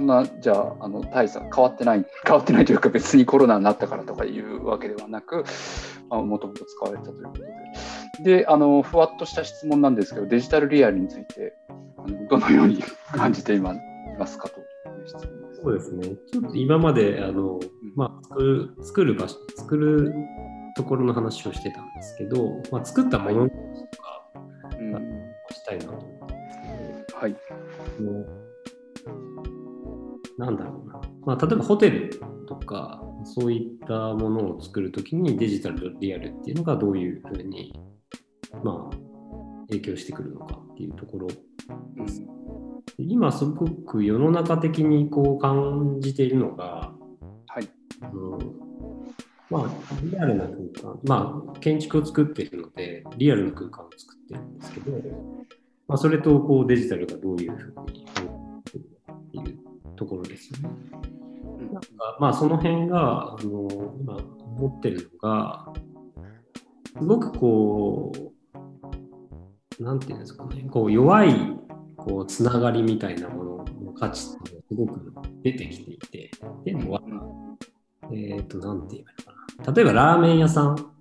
[0.00, 5.44] そんな、じゃあ、あの大差変わってない、 変わってないというか、別にコロナになったからとかいうわけではなく、
[6.08, 7.42] もともと使われたということ
[8.22, 8.38] で。
[8.38, 11.54] で、あの、ふわっとした質問なんですけど、デジタルリアルについて、
[11.98, 12.82] あのどのように
[13.12, 13.74] 感じていま
[14.26, 15.60] すかという質問です。
[15.62, 16.16] そうですね。
[16.32, 17.60] ちょっと今まで、あの、
[17.94, 20.14] まあ、作る、作る場所、作る
[20.76, 23.54] ところの話をしてたんですけど、まあ、作ったものと
[24.00, 24.24] か、
[24.78, 24.92] うん、
[25.50, 26.58] したいなと思ったんです
[27.06, 28.39] けど、はい。
[30.40, 37.78] なんだろうな、まあ、例えばホテルとかそういったものを作るときにデジタルとリアルっていうのがどういうふうに、
[38.64, 38.96] まあ、
[39.68, 41.34] 影響してくるのかっていうところで
[42.08, 42.22] す。
[42.98, 46.92] うん、今すごく世の中的にこう感じているのが、
[47.46, 47.68] はい。
[48.12, 48.60] うん
[49.50, 49.70] まあ、
[50.02, 50.56] リアルな空
[50.92, 54.92] 間、まあ、建築を作っているので、リアルな空間を作ってるんですけど、
[55.88, 58.62] まあ、それとこうデジタルがどういうふうにっ
[59.32, 59.69] ていう
[60.00, 60.74] ところですよね。
[61.72, 63.68] なんかまあその辺があの
[64.00, 65.72] 今思ってるのが
[66.98, 68.12] すごくこ
[69.78, 71.34] う、なんていうんですかね、こう弱い
[71.98, 77.02] こうつながりみたいなものの価値ってすごく出てきていて、っていうのは、
[78.10, 79.72] えっ、と、なんて言えばいいのかな。
[79.74, 80.92] 例えばラーメン屋さん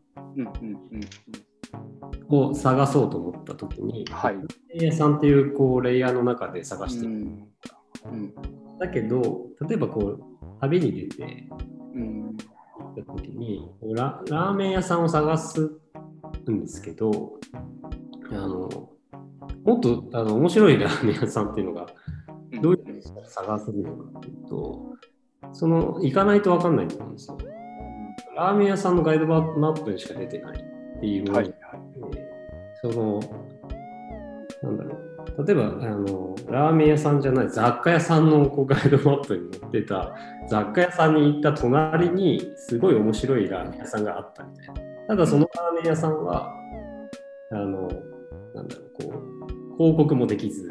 [2.28, 4.36] を探そうと思ったときに、はい。
[4.36, 7.12] ラーメン屋さんっていうこうレイヤーの中で探してる。
[7.12, 7.50] うん。
[8.12, 10.24] うんだけど、例えばこう、
[10.62, 11.48] 旅に出て
[11.94, 12.38] うん
[12.78, 15.80] 行ったときにラ、ラーメン屋さんを探す
[16.50, 17.40] んですけど、
[18.32, 18.70] あの、
[19.64, 21.88] もっとあの面白いラーメン屋さんっていうのが
[22.52, 24.94] うんどういうふうに探せるのかっていうと、
[25.54, 27.38] その行かないと分かんないと思うんですよ。
[28.36, 31.56] ラーメン屋さんのガイドマップにしか出てないっていうもので、はい
[32.82, 33.20] その、
[34.62, 34.98] なんだろ
[35.38, 40.14] う、例えばあのラーメン屋さんじゃない雑貨屋さんのこうガイドマップに載ってた
[40.50, 44.74] 雑貨屋さんに行った隣にすごい面白いラーメン屋さんがあったみたいな。
[45.08, 46.54] ただそのラーメン屋さんは、
[47.52, 47.88] あの、
[48.54, 49.14] なんだろう、こ
[49.74, 50.70] う、広告もできず、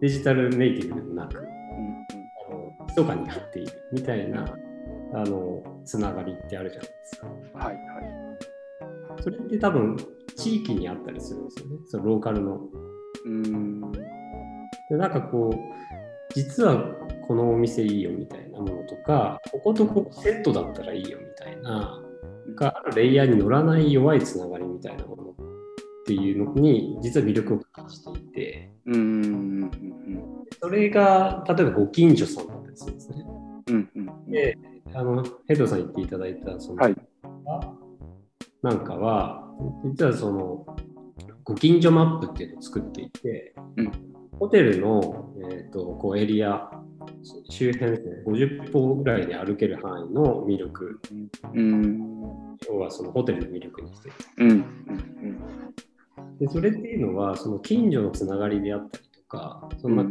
[0.00, 4.44] デジタルネイティブでもなく、うんあの密かになっているみたいな
[5.14, 7.26] あのつながりってあるじゃないですか。
[7.26, 7.84] うんはいはい
[9.22, 9.96] それって多分
[10.36, 12.60] 地域にあったりするんですよね、そのローカルの。
[13.24, 13.92] うん。
[13.92, 16.94] でなんかこう、実は
[17.26, 22.02] このお店いいよみたいなものとか、こことここセットだったらいいよみたいな、
[22.56, 25.34] があるレイヤーに乗らない弱いつながりみたいなものっ
[26.06, 29.70] ていうのに、実は魅力を感じていて、うんうん
[30.60, 33.24] それが例えばご近所さんだったりするんですね。
[33.68, 34.30] うんうんうん。
[34.30, 34.56] で、
[34.94, 36.96] あのヘッドさん言っていただいたその、はい。
[38.62, 39.46] なんかは、
[39.84, 40.66] 実はその
[41.44, 43.92] ご近所マップっていうのを作っていて、うん。
[44.38, 46.70] ホテルの、えー、とこうエリア
[47.50, 51.00] 周辺ですね、50歩ぐらいで歩ける範囲の魅力、
[51.52, 52.56] うん。
[52.66, 54.08] 要はそのホテルの魅力にして。
[54.08, 54.16] いる。
[54.38, 54.50] うん。
[54.50, 56.38] うん。
[56.38, 60.08] でそれっていうのは、その近所のつながりであったりとか、その中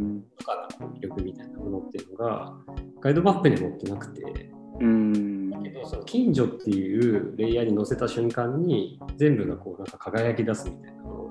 [0.79, 2.53] の魅力みたいなものっていうのが、
[3.01, 5.33] ガイドマップには載ってなくて、うん。
[5.63, 11.22] けどその近所っていうレイヤーに載せた瞬間に全部がこうなんか輝き出すみたいなもの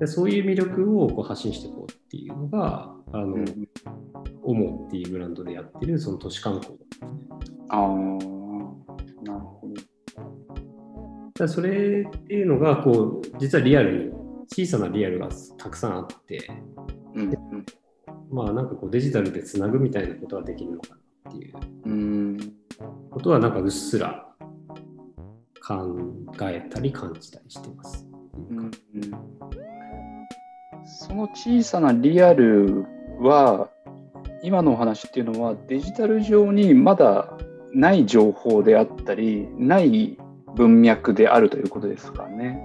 [0.00, 3.68] でそういう魅力をこう発信していこうっていうのがあの、うん。
[4.42, 6.78] オモっていうブランドでやってるその都市観光
[7.68, 7.86] ああ
[9.22, 9.74] なるほど。
[11.38, 14.10] だそれっていうのがこう実はリアルに
[14.48, 16.50] 小さなリアルがたくさんあって。
[17.14, 17.36] うん
[18.32, 20.90] まあなんかこうデジタルでつなぐみたいなことはできるのか
[21.24, 21.54] なっていう。
[21.84, 22.38] うん。
[23.10, 24.26] ことはなんかうっすら
[25.66, 25.98] 考
[26.42, 28.06] えたり感じたりしてます。
[28.50, 28.70] うん
[30.98, 32.84] その小さなリアル
[33.20, 33.68] は
[34.42, 37.36] 今のお話っていうのはデジタル上にまだ
[37.72, 40.18] ない情報であったりない
[40.56, 42.60] 文脈であるということですかね。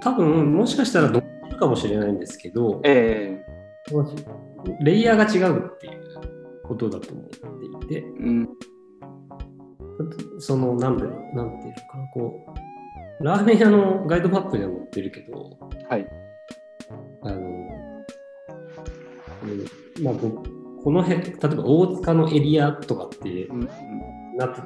[0.00, 3.42] 多分もしかしたらどっちかもしれないんですけど、え
[4.80, 8.48] レイヤーが違うっていうことだと思っていて、えうん
[10.38, 12.46] その、なんだろう、なんていうのかな、こ
[13.20, 16.29] う、ラーメン屋のガイドマップには載ってるけど、はい
[20.02, 23.68] まあ、この辺、例えば大塚のエリアとかってうん
[24.36, 24.60] なって、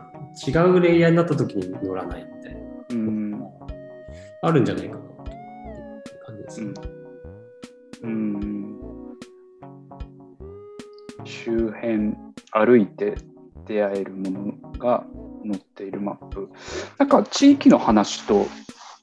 [0.51, 3.45] 違うレイヤーになった時に乗らないみたいな、うん
[4.43, 6.73] あるんじゃないかなと思って感じですね。
[8.03, 8.79] うん。
[11.25, 12.15] 周辺
[12.53, 13.15] 歩いて
[13.67, 15.07] 出会えるものが
[15.45, 16.51] 載っているマップ。
[16.99, 18.47] なんか地域の話と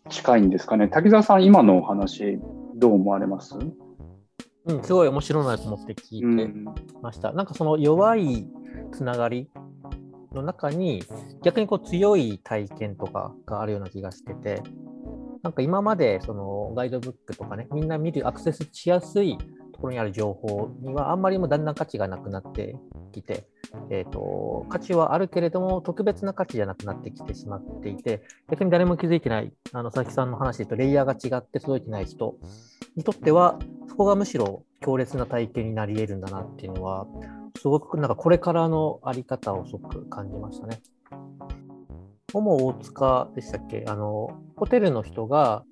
[0.09, 0.87] 近いんですかね。
[0.87, 2.37] 滝沢さん今のお話
[2.75, 3.55] どう思われます？
[4.65, 6.53] うん、すごい面白いなと思って聞いて
[7.01, 7.31] ました。
[7.33, 8.47] なんかその弱い
[8.91, 9.49] つながり
[10.33, 11.03] の中に
[11.43, 14.61] 逆にこう強い体験とかがあるような気がしてて、
[15.43, 19.37] なんか今までそのガイドブックとかね、みんな見るアクセスしやすい
[19.73, 22.75] ところにある情報にはあんまりもだんだん価値がなくなって
[23.11, 23.47] きて、
[23.89, 28.21] えー、と価値はあるけれども特別な価値じゃなくなってきてしまっていて、
[28.51, 32.35] 逆に誰も気づいてない、あの佐々木さんの話で言うとレイヤーが違って届いてない人
[32.95, 33.57] にとっては、
[33.91, 37.07] そこがむしろ強烈な体験になり得るんだなっていうのは、
[37.59, 40.79] すごくなんかこれからのあり方をすごく感じましたね。
[42.33, 43.83] もも大塚でしたっけ？
[43.89, 45.65] あの、ホテルの人が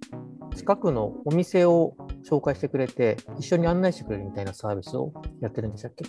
[0.54, 1.96] 近くのお店を
[2.30, 6.04] 紹介してくれて、一緒に案内してくれるみたいなサービスをやってるんでしたっけ？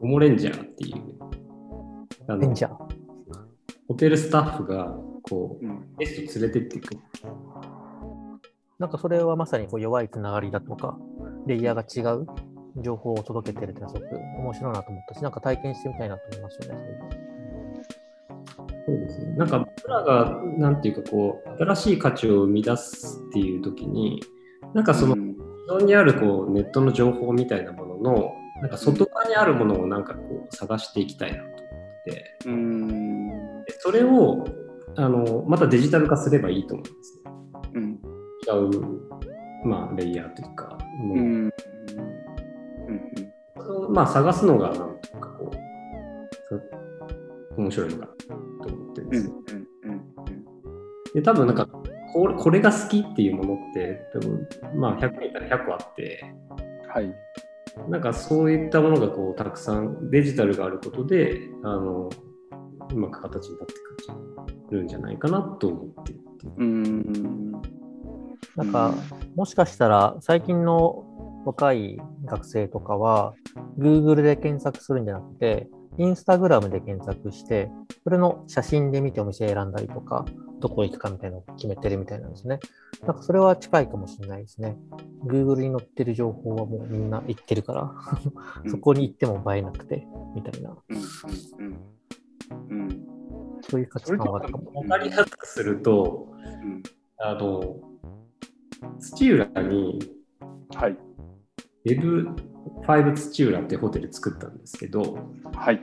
[0.00, 2.76] オモレンジャーっていう、レンジャー。
[3.86, 7.00] ホテルスタッフがこううんゲスト連れてってくる。
[8.82, 10.98] なんかそれはまさにこう弱いつながりだとか、
[11.46, 12.26] レイヤーが違う
[12.82, 16.80] 情報を届けてるっていうのはすごく面白いなと思ったし、なんか体験してみたいなと思いますよね。
[18.84, 19.36] そうですね。
[19.36, 24.20] なんか僕らが、なんていうかこう、新しい価値を生み出すっていう時に、
[24.74, 25.32] なんかその、うん
[25.64, 31.58] 既存にあるこうネットの情報みたいなものの、なんか外側にあるものをなんかこう探していきたいなと思っ
[32.04, 33.28] てて、うん
[33.64, 34.44] でそれを
[34.96, 37.21] あのまたデジタル化すればいいと思うんですね。
[38.50, 41.18] うん違う、まあ、レイヤーというか、もう。
[41.18, 41.50] うん。
[42.88, 43.92] うん。
[43.92, 45.56] まあ、探すのがなんかこう
[46.48, 46.60] そ
[47.56, 48.12] 面白いのかな
[48.66, 49.34] と思ってるんうんですよ。
[49.84, 50.02] うん。
[51.14, 51.66] で多分なんか
[52.12, 56.24] これこれが好きっていうものって多分まあ100人いたら100個あって。
[56.88, 57.14] はい。
[57.88, 62.10] なんかそういったものがこうたくさんデジタルがあることであの
[62.92, 63.74] うまく形になって
[64.68, 66.52] くるんじゃないかなと思ってっていう。
[66.58, 67.81] うん
[68.56, 68.94] なんか、
[69.34, 71.04] もしかしたら最近の
[71.44, 73.34] 若い学生とかは、
[73.78, 75.68] Google で検索するんじゃなくて、
[75.98, 77.70] Instagram で検索して、
[78.04, 80.24] それの写真で見てお店選んだりとか、
[80.60, 82.60] どこ行くかみたいなのを決めてるみたいなんですね。
[83.06, 84.76] なんかそれは近いかもしれないですね。
[85.26, 87.92] Google に載ってる情報はもうみんな言ってるから、
[88.70, 91.76] そこに行っても映えなくて、みたいな、うんうん
[92.70, 93.02] うんうん
[93.62, 94.70] そういう価値観はあるかも。
[94.82, 96.28] 分かりやすくすると
[96.64, 96.82] うん
[97.18, 97.80] あの
[98.98, 99.98] 土浦に
[100.74, 100.96] はい。
[101.86, 105.18] Web5 土浦ってホテル作ったんですけど、
[105.54, 105.80] はい。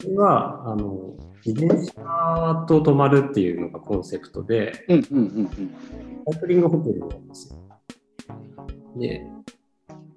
[0.00, 5.48] それはあの自転車と泊まるっていうのがコンセプトで、うんうんうん
[6.32, 7.56] サイクリングホテルなんですよ。
[8.96, 9.26] で、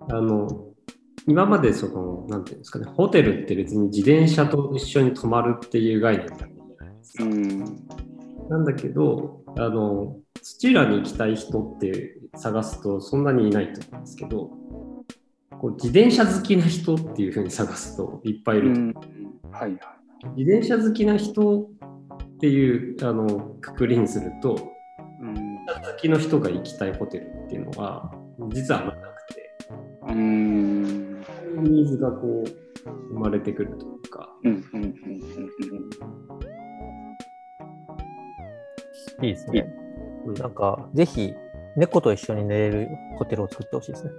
[0.10, 0.74] あの、
[1.28, 7.24] 今までその、なんていうんですかね、ホテルって別に自転車と一緒に泊まるっていう概念だったじゃないですか。
[7.24, 7.34] うん。
[7.34, 7.60] うん。
[8.50, 14.52] なんだけど、あの、土浦に行きたい人って探すとそんなにいないと思うんですけど、
[15.60, 18.80] こう自転車好きな人っていうふうに探すといっぱいいると。
[18.80, 18.94] うん
[19.52, 19.80] はいはい。
[20.36, 21.68] 自転車好きな人っ
[22.40, 24.72] ていうあのくくりにすると、
[25.22, 28.14] うん好きの人が行きたいホテルっていうのは
[28.50, 29.58] 実はあんまりなくて、
[30.10, 31.22] うん。
[31.64, 34.94] ニーズがこう生まれてくるというか、うんうんうん
[39.22, 39.66] いいですね。
[39.78, 39.84] うん
[40.36, 41.34] なんか、ぜひ、
[41.76, 44.12] 猫と一緒に寝れるホテルを作ってほしいですね。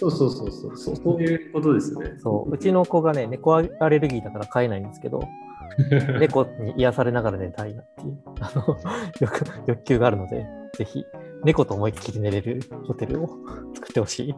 [0.00, 2.14] そうそうそうそうそう、そういうことですね。
[2.18, 5.22] そう、うちの子がね、猫アレルギーだから飼えないんですけど、
[6.18, 8.76] 猫に癒されながら寝たいなっていうあの
[9.20, 10.44] 欲欲求があるので、
[10.76, 11.04] ぜひ、
[11.44, 13.28] 猫と思いっきり寝れるホテルを
[13.74, 14.34] 作ってほしい。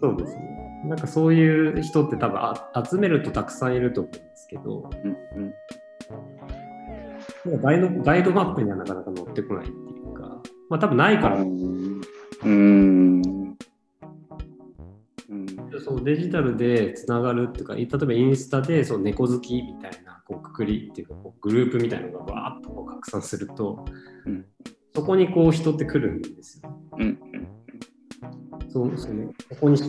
[0.00, 0.82] そうですね。
[0.86, 5.54] なんかそういう人って多分あ集めるとたくさんいると思うんですけど、うんうん
[7.46, 10.40] ガイドガイドマップにはなかなか載ってこないっていうか、
[10.70, 12.00] まあ多分ないから、うん。
[12.42, 13.22] うん。
[15.28, 15.56] うん。
[15.84, 23.84] そうデジタルでつながるっていうか、例えばインスタでそう猫好きみたいなこうくくりっていうかこうグループみたいなのがわーっとこう拡散すると、
[24.24, 24.46] うん。
[24.94, 26.70] そこにこう人って来るんですよ。
[26.98, 27.18] うん。
[28.68, 29.84] そうそのここにし。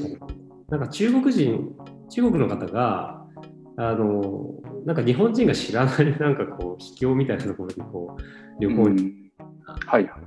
[0.68, 1.76] なんか中国人、
[2.10, 3.24] 中国の方が、
[3.78, 4.53] あの、
[4.86, 9.26] なんか日本人が知らないなんかこう秘境みたいなところにこう旅行に、うん
[9.88, 10.09] はいはい。
[10.09, 10.19] こ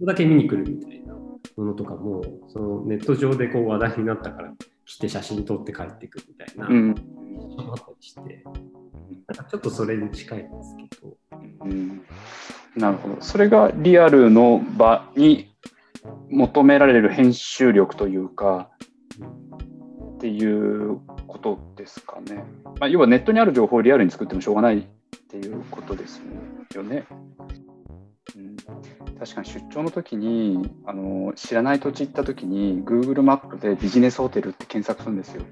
[0.00, 4.52] こだけ見に来るみたいなものとかも、そのネット上でこう話題になったから
[4.84, 6.94] 来て写真撮って帰ってくるみたいな、うん
[7.58, 8.42] あったりして、
[9.26, 11.16] なんかちょっとそれに近いんですけど、
[11.64, 12.02] うん
[12.76, 13.16] なるほど。
[13.20, 15.54] それがリアルの場に
[16.30, 18.70] 求められる編集力というか、
[20.16, 22.44] っていうことですかね。
[22.78, 24.82] まあ、要はネットにある情報をリアルに作ってもしょうがないっ
[25.28, 26.22] ていうことです
[26.74, 27.04] よね。
[28.36, 28.56] うん、
[29.18, 35.42] 確かに出張の時にあの知らない土地行った時に Google マップでビジネスホテルって検索するんですよ。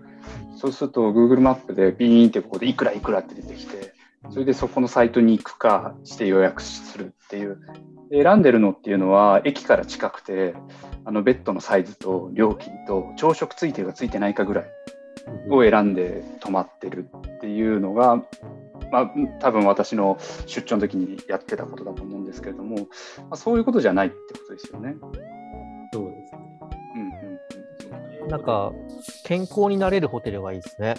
[0.57, 3.95] そうすると Google マップでビーンってここでいくらいくらって出てきて、
[4.31, 7.59] それでそこのサイトに行くかして予約するっていう。
[8.13, 10.55] 選んでるのっていうのは駅から近くて、
[11.05, 14.65] あのベッドのサイズと料金と朝食ついてるかついてないかぐらい
[15.51, 18.17] を選んで泊まってるっていうのが、
[18.91, 19.11] まあ、
[19.41, 22.85] 多分私の出張の時にやってたことだと思うんですけれども、ま
[23.31, 24.97] あ、そういうことじゃないってことですよね。
[25.93, 26.39] そうですね。
[26.97, 27.35] うんうん
[28.29, 28.73] なんか、
[29.25, 30.95] 健康になれるホテルがいいですね。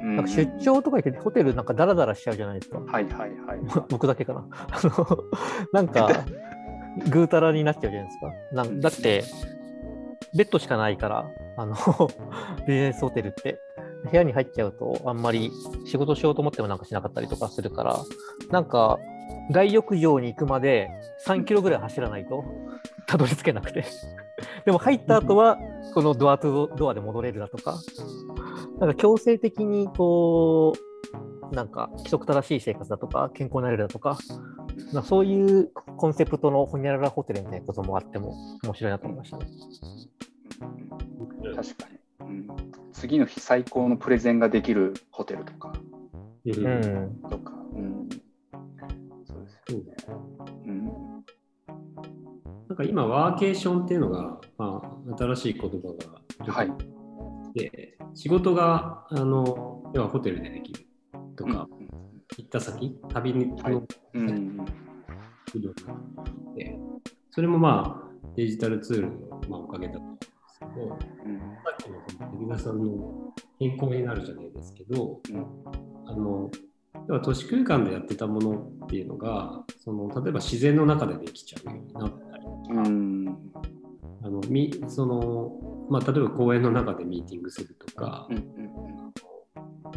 [0.00, 2.78] うんなんか出張とか行ってホテルなんかダラダラしちゃうじゃないですか。
[2.78, 3.60] はいはいはい。
[3.88, 4.44] 僕だけかな。
[5.72, 6.10] なんか、
[7.10, 8.32] ぐうたらになっちゃうじゃないですか。
[8.52, 9.24] なんだって、
[10.36, 11.26] ベッドしかないから、
[11.56, 11.74] あの、
[12.66, 13.58] ビジネスホテルって、
[14.10, 15.50] 部屋に入っちゃうと、あんまり
[15.86, 17.98] 仕事しようと思ってもなんかしなかったりとかするから、
[18.50, 18.98] なんか、
[19.50, 20.88] 大浴場に行くまで
[21.26, 22.44] 3キロぐらい走らないと、
[23.06, 23.84] たどり着けなくて。
[24.64, 25.58] でも入った後は、
[25.94, 27.76] このドアトゥドアで戻れるだとか、
[28.78, 30.72] なんか強制的にこ
[31.52, 34.18] う、なんか規則正しい生活だとか、健康になれるだとか、
[34.92, 39.46] まあ、そういうコンセプトのホニャララホテルみたいなこともあっても面白いなと思いましたね。
[41.54, 41.88] 確か
[42.20, 42.46] に、うん。
[42.92, 45.72] 次の日最高のプレゼンができるホテルとか。
[46.46, 47.20] うん。
[47.30, 47.52] とか。
[47.74, 48.08] うん。
[49.24, 49.94] そうですよね。
[50.66, 50.84] うん。
[52.68, 56.52] なんか今、ワーケーションっていうのが、まあ、新しい言葉が。
[56.52, 56.72] はい。
[57.54, 60.86] で、仕事が、あの、要はホテルでできる
[61.36, 61.88] とか、うん、
[62.36, 64.64] 行った先、旅に行った先、はいうん
[66.56, 66.76] で、
[67.30, 70.00] それもまあデジタルツールの、まあ、おかげだと
[70.64, 71.38] 思うん。
[71.38, 72.00] さっきの
[72.30, 75.46] 関田さんの健康になるじゃないですけど、うん、
[76.06, 76.50] あの
[77.08, 82.44] 要は都市空間でやってたものっていうのがその例えば自然の中でできちゃうようになったり。
[82.44, 83.38] とか、うん、
[84.22, 88.44] あのみそのまあ、例えば公園の中でミーティングするとか、うんうん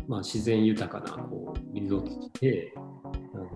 [0.08, 3.48] まあ、自然豊かなこうリゾートであの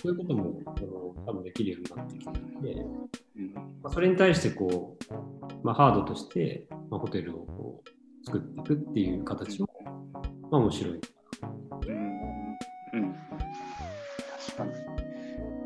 [0.00, 2.26] そういうこともあの多分できるようになってき
[3.36, 5.14] うんまあ、それに対してこう、
[5.62, 9.68] まあ、ハードとして、まあ、ホテルをこう作っていくっていう形も、
[10.50, 11.00] まあ、面白い。
[11.88, 11.98] うん、
[12.94, 13.14] うん、
[14.46, 14.72] 確かに。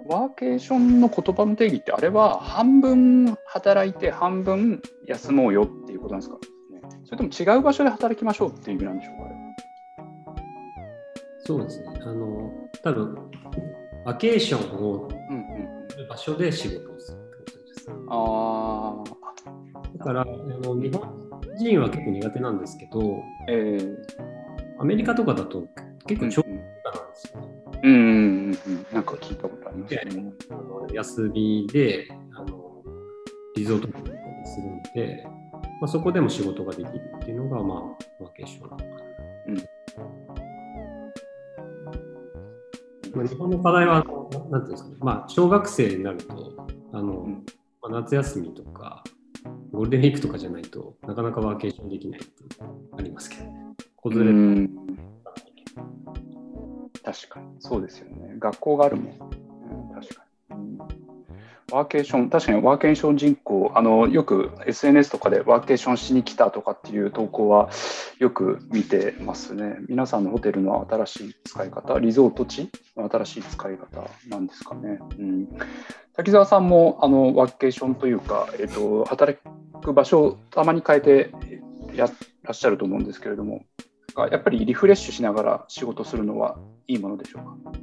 [0.07, 6.39] ワーケーションの言葉の定義ってあれは半分働いて半分休もうよっていうことなんですか
[7.05, 9.29] それとも違う場所で働きましょうっていう意味なんでしょうか
[11.41, 11.87] そうですね。
[12.03, 12.53] あの
[12.83, 13.19] 多分
[14.05, 15.09] バケーションを
[16.09, 17.91] 場所で仕事をするってことです。
[18.09, 19.05] あ
[19.99, 21.29] だからあの日本
[21.59, 23.97] 人は結構苦手なんですけど、えー、
[24.79, 25.67] アメリカとかだと
[26.07, 26.71] 結構長期間なんで
[27.15, 27.41] すよ、
[27.83, 30.33] うんうんうんなんか聞いたことありますね。
[30.93, 32.83] 休みであの
[33.55, 34.07] リゾートとかに
[34.47, 35.25] するので、
[35.81, 37.75] まあ、そこでも仕事ができるっていうのが、ま
[38.21, 39.09] あ、バケーションなのかな。
[39.49, 40.38] うん
[43.19, 47.27] まあ、日本の課題は、なんていうんですかね、まあ、小学生になると、あの、
[47.83, 49.03] まあ、夏休みとか、
[49.73, 53.51] ゴールデンウィークとかじゃないとなかなかワーケーションできないっていうのありますけどね。
[53.97, 54.71] 子連れ
[57.03, 58.37] 確かに、そうですよね。
[58.39, 59.15] 学校があるもん。
[59.91, 60.25] うん、確か
[60.57, 60.89] に。
[61.71, 67.69] ワーケーション、確かにワーケーション人口、あのよく SNS とかでワーケーションしに来たとかっていう投稿は
[68.19, 69.77] よく見てますね。
[69.87, 74.99] 皆さんのホテルの新しい使い方、リゾート地の新しい使い方なんですかね。
[75.19, 75.49] うん、
[76.17, 79.39] 滝沢さんもあのワーケーションというか、えーと、働
[79.83, 81.31] く場所をたまに変えて
[81.95, 82.09] や
[82.45, 83.67] らっしゃると思うんですけれども、
[84.17, 86.57] やっぱりリフレッシュしながら仕事するのは
[86.87, 87.79] いいものでしょうか？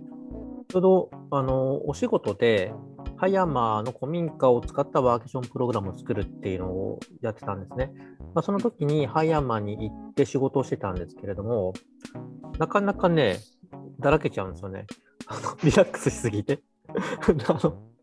[0.68, 2.74] ちょうどあのお仕事で
[3.18, 7.92] 葉山の古民家を使ったワーケーションプログラムを作るっていうのをやってたんですね。
[8.34, 11.74] まあ、その時に葉山に行って仕事をしてたんですけれども、
[12.60, 13.40] なかなかね、
[14.00, 14.86] だらけちゃうんですよね。
[15.64, 16.62] リラックスしすぎて。
[17.48, 17.96] あの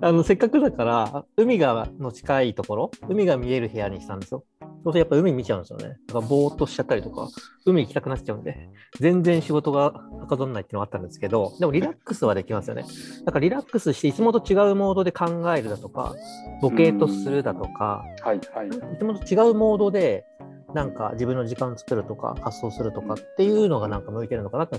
[0.00, 4.44] あのせっかくだから海がの近いところ海が見える部屋にしたんですよ
[4.86, 5.96] そうするとやっぱ海見ちゃうんですよね。
[6.06, 7.28] だからぼーっとしちゃったりとか
[7.64, 8.68] 海行きたくなっちゃうんで
[9.00, 12.84] 全然仕事がはかどんないっていうのがあったんですけどでもリラックスはできますよね。
[13.24, 16.14] だからリラックスしていつもと違うモードで考えるだとか
[16.62, 20.24] ボケーとするだとか、はいはい、いつもと違うモードで
[20.72, 24.78] なんか自分の時間作るとか発想するとかっていうのがなんか向いてるのかなって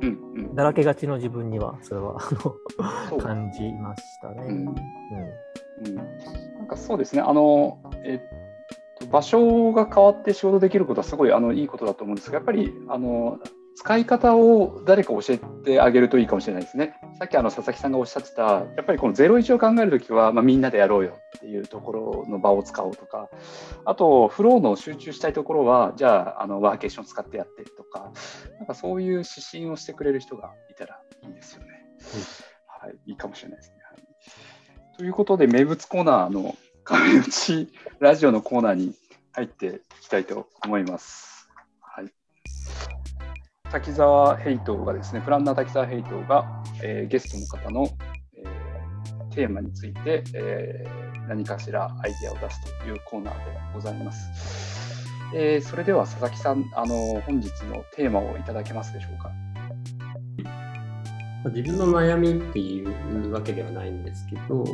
[0.00, 2.18] うんうん、だらけがちの自分にはそれは
[3.20, 4.44] 感じましたね。
[4.48, 4.74] うん、
[5.84, 5.94] うん。
[5.96, 7.20] なんかそうですね。
[7.20, 8.20] あの、え
[9.10, 13.38] 場所が変わって仕事できることはすごいあのいいことだと思うんですがやっぱりあの
[13.76, 16.94] 使い方を誰か教えてあげるといいかもしれないですね。
[17.18, 23.28] さっきあの佐々木さんがおっしゃってた、やっぱりこの01を考えるときは、まあ、みんなでやろうよっていうところの場を使おうとか、
[23.84, 28.12] あと、フローの集中したいところは、じゃあ、あのワーケーション使ってやってとか、
[28.58, 31.68] なんかそういう指針をしてくれる人がいたらいいですよね。
[32.00, 33.76] うん、はい、いいかもしれないですね。
[33.90, 36.56] はい、ということで、名物コーナーの
[36.88, 37.68] 壁打ち
[37.98, 38.94] ラジオのコーナーに
[39.32, 39.70] 入ってい
[40.02, 41.48] きたいと思います。
[43.72, 47.88] 滝沢ヘイトがですね、プランナー滝沢ヘイトが、えー、ゲストの方の、
[48.36, 53.40] えー、テーマについて、えー、何かしらアイディアを出すというコーナーで
[53.74, 54.30] ございます。
[55.34, 59.32] えー、それでは佐々木さん、あの本日のテーマをいただけますでしょうか？
[61.50, 64.64] 自分の悩みっていうわけではないんですけど、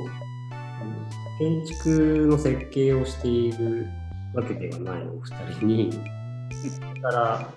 [1.38, 3.88] 建築の設計をしている
[4.34, 7.48] わけではないお二人に、それから、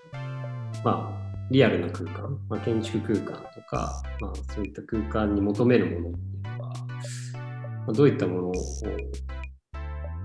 [0.83, 6.75] まあ、リアルな空間、まあ、建築空間とか、まあ、そういった空間に求めるものっていうのは、ま
[7.89, 8.53] あ、どういったものを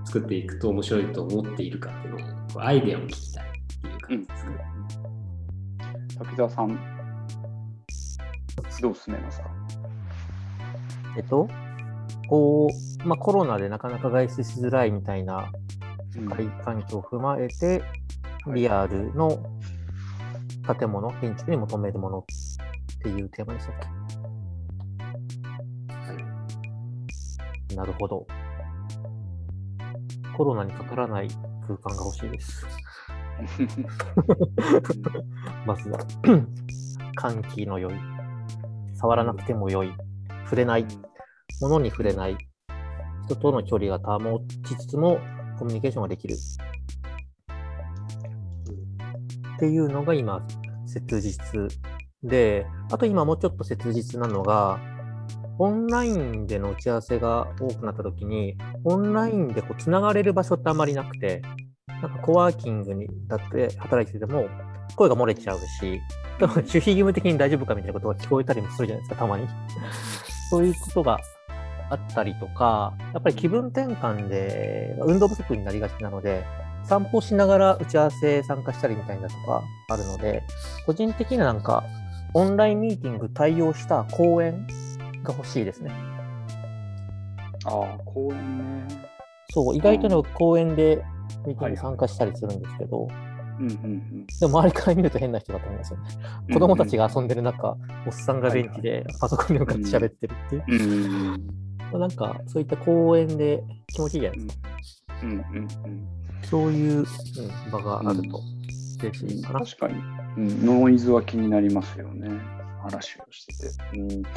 [0.05, 3.51] 作っていくと面白いと思っているかっていうのをアイデアを聞きたいっ
[3.83, 4.57] ていう感じですかね。
[6.19, 6.69] 滝沢さん、
[8.81, 9.51] どう進めますか？
[11.17, 11.49] えっと、
[12.31, 12.69] こ
[13.05, 15.51] う、まあ、コロナでなかなか外出しづらいみたいな
[16.15, 17.83] 社会環境を踏まえて、
[18.55, 19.43] リアルの
[20.79, 22.23] 建物、建築に求めるものっ
[23.03, 23.75] ていうテーマでしたっ
[27.69, 27.75] け？
[27.75, 28.25] なるほど。
[30.37, 31.29] コロナにかからない
[31.67, 32.65] 空間が欲しいです。
[35.67, 35.99] まずは、
[37.21, 37.95] 換気の良い、
[38.95, 39.93] 触らなくても良い、
[40.45, 40.87] 触れない、
[41.61, 42.37] ものに触れない、
[43.27, 45.19] 人との距離が保ちつつも
[45.59, 46.35] コミュニケーションができる。
[49.57, 50.47] っていうのが今、
[50.87, 51.69] 切実
[52.23, 54.81] で、あと今もうちょっと切実なのが、
[55.59, 61.43] オンラインでの打ち合わせが多くなったときに、オンラインでこうつながれる場所ってあまりなくて、
[61.87, 64.49] なんかコワーキングにだって働いてても、
[64.97, 66.01] 声が漏れちゃうし、
[66.39, 69.47] でも守秘義務的に大丈夫かみたいなことが聞こえたりもするじゃないですか、たまに。
[70.51, 71.19] そういうことが
[71.91, 76.45] あったりとか、やっぱり気分転換で運動不足になりがちなので、
[76.85, 80.43] 散歩しながら打ち合わせ参加したりみたいなとかあるので、
[80.87, 81.85] 個人的にはなんか、
[82.33, 84.67] オンラインミーティング対応した講演
[85.25, 85.91] が欲しいですね。
[87.65, 89.07] ああ、公園ね。
[89.53, 91.05] そう、意外とね、講演で
[91.45, 93.09] ミーティング参加したりするんですけど、
[93.59, 94.27] うんうんうん。
[94.27, 96.55] でも周りから見ると変な人だと思うんですよね。
[96.55, 97.77] 子供たちが遊んでる中、
[98.07, 100.65] おっさんがベンチでパソコンに向かって喋ってるっていう。
[100.69, 105.15] うんうんうんまあなんか、そういった公園で気持ちいいじゃないですか。
[105.23, 106.09] うんうんうん
[106.43, 107.07] そういう、うん
[107.71, 108.41] 場があると
[109.03, 109.61] 嬉しいかな。
[109.61, 109.95] 確かに、
[110.39, 112.31] うん、ノイズは気になりますよね、
[112.83, 113.99] 話をしてて。
[113.99, 114.29] うん、例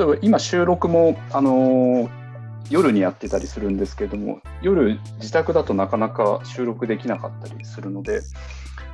[0.00, 2.26] えば今、収録も、あのー
[2.68, 8.22] 夜にやってたりするんですけども、夜、自宅だとなかなか収録できなかったりするので、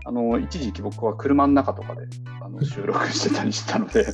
[0.05, 2.07] あの一時期僕は車の中とかで
[2.43, 4.07] あの収録してたりしたので、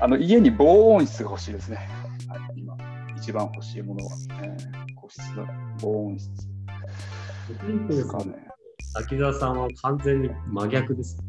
[0.00, 1.88] あの家に防音室が欲しいですね。
[2.28, 2.69] はい、今、
[3.20, 4.12] 一番欲しいものは、
[4.42, 5.46] えー個室の
[5.80, 6.30] 防音室
[7.88, 8.34] ですかね。
[8.94, 11.24] 滝沢さんは完全に真逆ですね。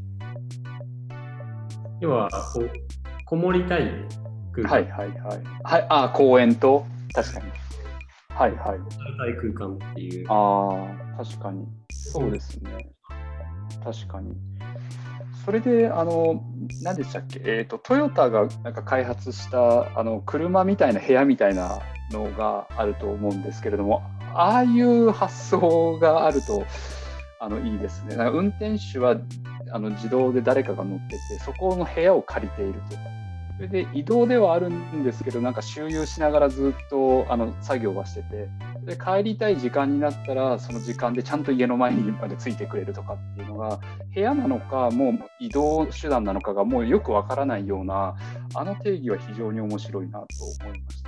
[2.00, 2.72] 要はこう、
[3.26, 3.92] こもりたい
[4.54, 5.44] 空間、はいはいはい。
[5.64, 7.46] はい、あ公園と、確かに。
[8.30, 8.80] はいはい
[9.36, 10.32] 空間っていう。
[10.32, 11.68] ああ、確かに。
[11.92, 12.90] そうですね。
[13.84, 14.34] 確かに。
[15.46, 16.44] それで、あの、
[16.84, 21.80] 何でしたっけ、えっ、と、トヨタがなんか開発した、あの、車みたいな部屋みたいな
[22.12, 26.66] のがあると思うんですけれども、ああいう発想があると、
[27.40, 28.16] あの、いいですね。
[28.16, 29.18] なんか運転手は、
[29.72, 33.21] あの、自動で誰かが乗ってて、そこの部屋を借りていると。
[33.62, 38.50] それで移動ではあるんですけど、なんか周遊しながらずっとあの作業はしてて、
[38.86, 43.80] で帰りたい時間になったら、その時間でちゃんと家の前にまでついてくれるとかっていうのが、
[44.16, 48.16] 部屋なのか、もう移動手段なのかがもうよくわからないような、
[48.56, 50.26] あの定義は非常に面白いなと
[50.66, 51.04] 思いまし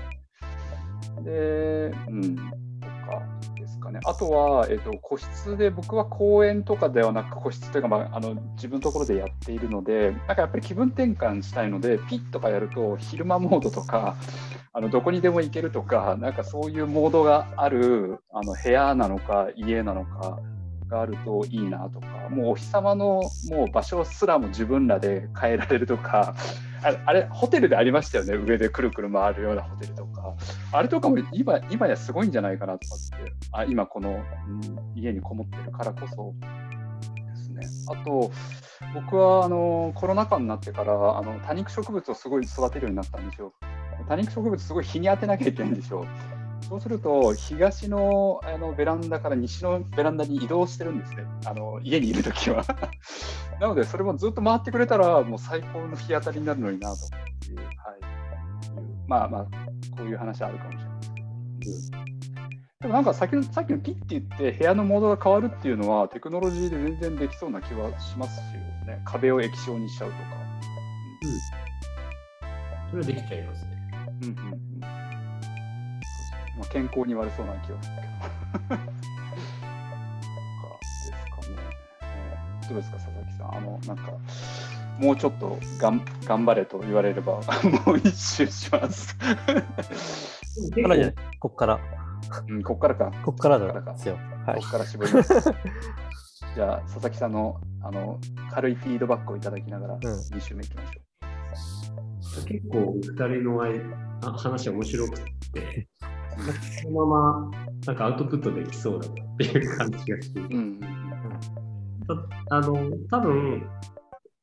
[1.15, 1.21] た。
[1.23, 2.41] で、うん、と
[3.09, 3.23] か
[3.93, 3.99] ね。
[4.03, 14.15] あとは、えっと、個室で、僕は公園とかではなく、個室というか、まあ、あの自分のところでやっているので、なんかやっぱり気分転換したいので、ピッとかやると、昼間モードとか、
[14.73, 20.39] あのどこにでも行けるとか、なんかそういうモードがあるあの部屋なのか、家なのか
[20.93, 26.35] があるといいなとか、もうお日様のもう場所すらも自分らで変えられるとか、
[26.83, 30.35] あれ、あれホテルでありましたよね、上でくるくる回るようなホテルとか。
[30.71, 34.21] あれとかも今今やすごいんじゃないかなとかって、あ今この、うん、
[34.95, 36.33] 家にこもってるからこそ
[37.25, 37.67] ですね。
[37.91, 38.31] あと、
[38.93, 43.51] 僕はあのコロナ禍になってからあの多肉植物をすごい育てるようになったんですよ。
[44.07, 46.05] 多肉植物すごい日に当てなきゃいけないんですよ。
[46.69, 51.25] そうすると東のあのベランダから西のベランダに移動してるんですね。
[51.45, 52.63] あの家にいるときは。
[53.59, 57.67] なのでそれもずっと回ってくれたらもう最高の日当たりになるのになという、はい、
[59.07, 59.43] まあまあ
[59.95, 62.03] こういう話あるかもしれないですけど。
[62.81, 68.43] でもなんか先のさっきのピッて言って部屋のモードが変わるっていうのはテクノロジーで全然できそうな気はしますよ
[68.85, 69.01] ね。
[69.05, 70.23] 壁を液晶にしちゃうとか。
[72.89, 73.71] それはできちゃいますね。
[74.21, 74.53] うんうん
[74.83, 75.02] うん
[76.57, 78.77] まあ、健康に悪そうな気がするけど。
[78.77, 78.83] か
[80.79, 81.17] ですか
[81.49, 81.57] ね。
[82.01, 83.55] えーどうですか、佐々木さん？
[83.57, 84.13] あの、なんか、
[84.99, 87.33] もうちょっとがん頑張れと言われれば、
[87.85, 89.17] もう一周します。
[89.17, 91.79] こっからじゃないこっから。
[92.47, 93.11] うん、こっからか。
[93.25, 94.17] こっからなんですよ。
[94.45, 94.67] はいこ。
[94.67, 95.33] っから絞ります。
[96.55, 98.19] じゃあ、佐々木さんのあの
[98.51, 103.01] 軽いフィードバックをいただきながら、ん2周目いきましょ結構二
[103.35, 103.57] 人の
[104.37, 105.19] 話面白く
[105.51, 105.87] て、
[106.81, 107.51] そのまま
[107.85, 110.43] なんかアウトプットできそうだなっていう感じがしてう。
[110.43, 110.79] うん。
[112.49, 113.59] たあの多分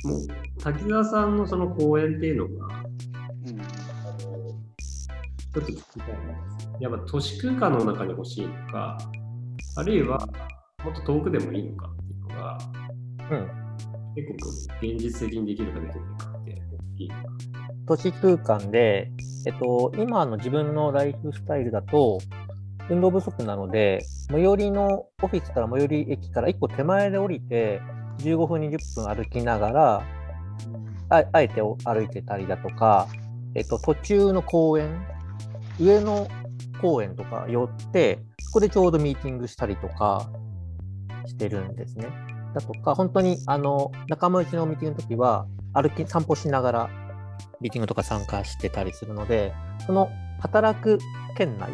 [0.05, 0.26] もう
[0.62, 4.51] 滝沢さんのその公演っていうのが、うんあの
[5.53, 6.16] ちょっと聞きたいな。
[6.80, 8.97] やっぱ都市空間の中に欲しいのか、
[9.76, 10.18] あるいは
[10.84, 12.59] もっと遠くでもいいのかっていうのが、
[13.30, 13.51] うん。
[14.14, 17.22] 結構現実的にできるかできないかって大きいのか。
[17.86, 19.11] 都市空間で、
[19.47, 22.18] えっと、今の自分のライフスタイルだと、
[22.91, 27.80] 運動不足なので、最寄りのオフィスから最寄り駅から1個手前で降りて、
[28.18, 30.07] 15分、20分歩きながら、
[31.09, 33.09] ああえて歩いてたりだとか、
[33.55, 35.07] えっと、途中の公園、
[35.78, 36.28] 上野
[36.80, 40.30] 公園とか寄って、そこでちょうどミーティングしたりとか
[41.26, 42.09] してるんですね。
[42.55, 46.91] だとか、本当にあの仲間内のミーティングの時は、歩き、散歩しながら
[47.61, 49.53] ミーティングとか参加してたりするので、
[49.86, 50.09] その
[50.41, 50.99] 働く
[51.36, 51.70] 県内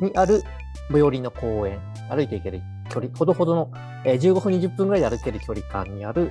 [0.00, 0.42] にある
[0.90, 3.70] 最寄りの公園、歩いていける距離、ほどほどの、
[4.04, 6.30] えー15分、20分ぐらいで歩ける距離感にある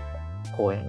[0.56, 0.84] 公園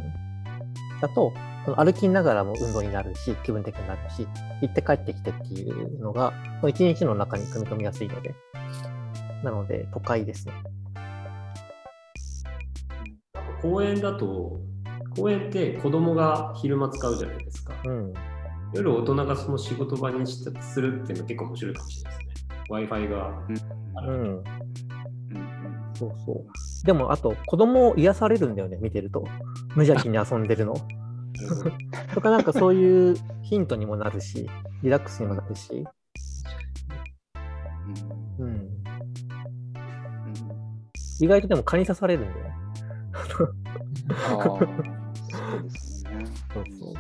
[1.01, 1.33] だと、
[1.65, 4.27] その歩きながらも運動になるし、気分的になるし、
[4.63, 8.35] 行って帰ってきてっていうのが、その一日の中に組み込みやすいので、
[9.43, 10.55] なので、都会ですね。
[13.61, 14.61] 公園だと、
[15.17, 17.75] 公園って子供が昼間使うじゃないですか。
[17.85, 18.13] うん。
[18.75, 20.45] 夜大人がその仕事場にす
[20.81, 22.51] るっていうのは結構面白いかもしれないですね。
[22.71, 23.47] Wi-Fi が。
[24.07, 24.19] うん。
[24.19, 24.45] うん
[25.95, 26.87] そうそう。
[26.87, 29.25] でも、あと、子供癒されるんだよね、見てると。
[29.75, 30.75] 無邪気に遊んでるの。
[32.15, 34.47] とか、なんかそういうヒントにもなるし、
[34.83, 35.87] リラックスにもなるし。
[38.39, 38.47] うん。
[38.47, 38.77] うん
[41.19, 46.25] 意外とでも蚊に刺されるんだよーそうですね。
[46.55, 46.95] そうそう。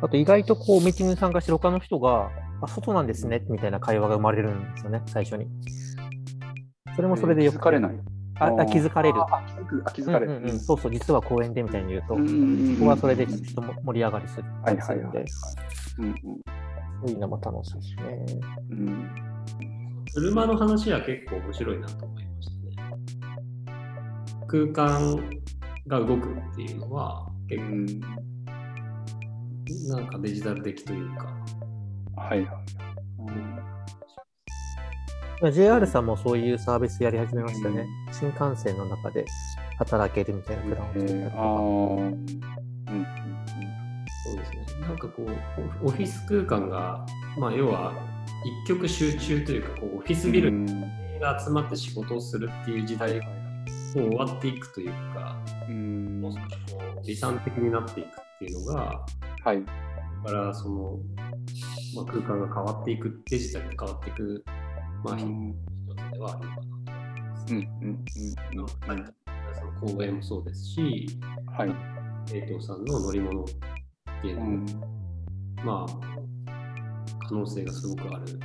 [0.00, 2.30] あと、意外とこう、ミーティングに参加してる他の人が、
[2.62, 5.46] あ、外なんですね、みたいな会話が生まれるんですよね、最初に。
[6.94, 7.98] それもそれでよく気づかれない。
[8.40, 9.20] ああ気づかれる。
[9.20, 10.32] あ気づくあ気づかれる。
[10.32, 15.26] うんうんうんそうそう、実は公園でみたいに言うと、うんうんうんそこはそれで人も盛り上がりするはいするんではいはいはい、。
[15.98, 16.14] うん
[17.00, 18.26] そういうのも楽しいしね。
[18.70, 19.10] うんうん
[20.14, 22.92] 車の話は結構面白いなと思いましたね。
[24.48, 25.22] 空間
[25.88, 27.86] が動くっていうのは結うん
[29.86, 31.26] 構なんかデジタル的というか。
[32.16, 32.48] はいはい。
[35.40, 37.86] まあ JR さんもそういうサービスやり始めましたね。
[38.12, 39.24] 新幹線の中で
[39.78, 41.36] 働けるみたいなプランを作ったりとか。
[41.36, 43.06] えーあーうんうん
[44.24, 44.66] そうですね。
[44.82, 47.06] なんかこう、オオフィス空間が、
[47.38, 47.92] まあ要は
[48.64, 50.66] 一極集中というか、こうオフィスビルうん
[51.20, 53.26] が集まって仕事をするっていう時代が
[53.98, 55.36] もう終わっていくというか、
[55.68, 59.06] うんもう少しこう理想的になっていくっていうのが、
[59.44, 59.64] はい。
[60.24, 60.98] だからその、
[61.94, 64.44] まあ、空間が変わっていく、デジタルに変わっていく、
[65.04, 65.54] まあ、一うん
[65.96, 67.52] つではあるのかなと思います。
[67.52, 67.66] うんうん
[68.90, 69.14] うんうん
[69.58, 71.08] その公園もそうですし、
[71.56, 71.74] はい。
[72.32, 73.46] 江藤さんの乗り物っ
[74.20, 74.66] ていうのも、うん
[75.64, 78.38] まあ、可能性がすごくある。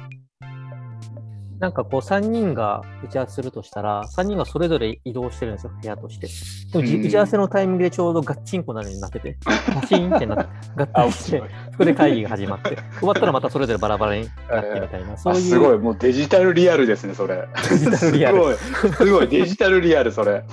[1.64, 6.28] なんかこう3人が打ち合わせするとしたら、3人がそれぞれ移動してるんですよ、部屋として。
[6.78, 9.38] でも打ち合わせのタイミングでちょうどガッチンコなのになってて、
[9.74, 15.42] パチンってなって、合あ、体してそこで会議が始まって、終わったらまたそれぞれバラバラになってみたいな、そうあ、いう。
[15.42, 15.78] すごい。
[15.78, 17.48] もうデジタルリアルですね、それ。
[17.70, 18.92] デジタルリアルすごい。
[18.92, 19.28] すごい。
[19.30, 20.44] デジタルリアル、それ。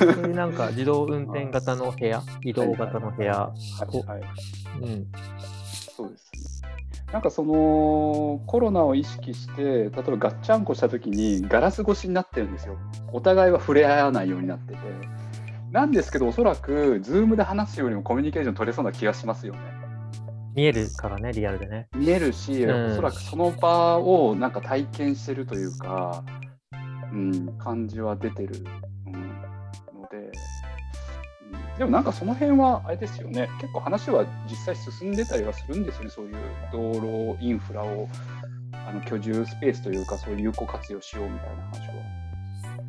[0.00, 3.48] そういうなんか自動運転型の部屋、移動型の部屋、
[3.86, 4.22] こはい。
[4.82, 5.06] うん、
[5.96, 6.53] そうですね。
[7.12, 12.78] なんかそのコロナを意識して例えばガッチャンコした時にガラス越しになってるんですよ。
[13.12, 14.78] お互いは触れ合わないようになってて。
[15.70, 19.60] なんですけどおそらく Zoom で話すよりもコミュニケーション取れそうな気がしますよね。
[20.54, 21.88] 見えるからね、リアルでね。
[21.96, 22.92] 見えるし、うん。
[22.92, 26.22] おそらくその場をなんか体験してるというか、
[27.12, 28.64] うん、感じは出てる、
[31.78, 36.36] でもなんかその辺はあれですよね結構話は実際進んでたりはするんですよねそういう
[36.72, 38.08] 道路インフラを
[38.86, 41.94] あの居住スペースというかそういう有効活用しようみたいな話は。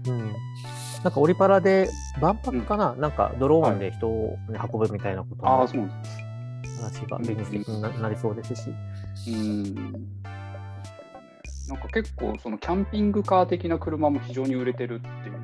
[0.08, 0.34] うん。
[1.04, 6.26] なんかオリパラで万博かな、なんかドローンで人を、ね運ぶみたいなことのああそうなんですね。
[6.82, 8.74] 話が現実的にななりそうですし。
[9.28, 9.76] うん
[11.68, 15.40] なんか結構そのキャンピングカー的な車も非常に売れてるっていう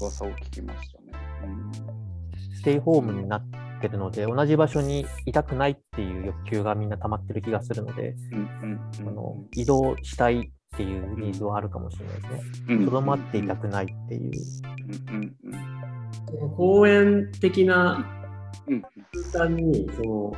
[0.00, 1.03] 噂を聞きました
[2.64, 3.44] テイホームになっ
[3.80, 8.16] てるので、同じ場所にいたくないっていう欲求がみんな溜まってる気がするので、
[9.52, 12.40] 移動したいっていうニーズはあるかもしれないですね。
[12.70, 14.32] うんとどまっていたくないっていう。
[16.56, 18.04] 公園的な
[18.66, 18.82] うん。
[19.32, 20.32] 空間に、その、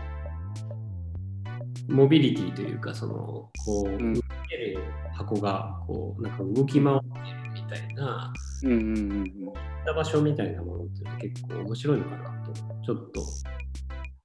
[1.89, 3.51] モビリティというか、その、こ
[3.87, 4.15] う、ん。
[4.15, 4.79] 動ける
[5.15, 9.25] 箱が、こう、なんか動き回ってるみたいな、うんうんうんうん。
[9.47, 9.55] 行っ
[9.85, 10.87] た場所みたいなものっ
[11.19, 13.23] て結構面白いのかなと、ちょっと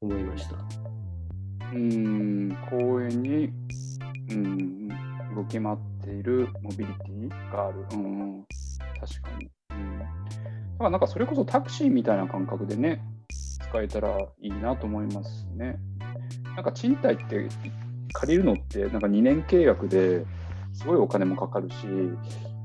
[0.01, 0.55] 思いました。
[1.73, 3.49] うん、公園に、
[4.29, 4.87] うん、
[5.35, 7.85] 動き回っているモビリティがある。
[7.93, 8.45] うん、
[8.99, 9.49] 確かに。
[9.71, 9.99] うん。
[9.99, 13.01] だからなんかそれこそタクシーみたいな感覚でね、
[13.71, 15.79] 使えたらいいなと思いますね。
[16.55, 17.47] なんか賃貸って
[18.13, 20.25] 借りるのってなんか2年契約で
[20.73, 21.75] すごいお金もかかるし、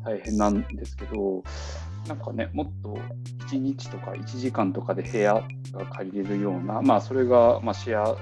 [0.07, 1.43] 大変なんですけど、
[2.07, 2.97] なんかね、もっと
[3.49, 5.35] 1日とか1時間とかで部屋
[5.73, 8.17] が借りれるような、まあそれがまあシェア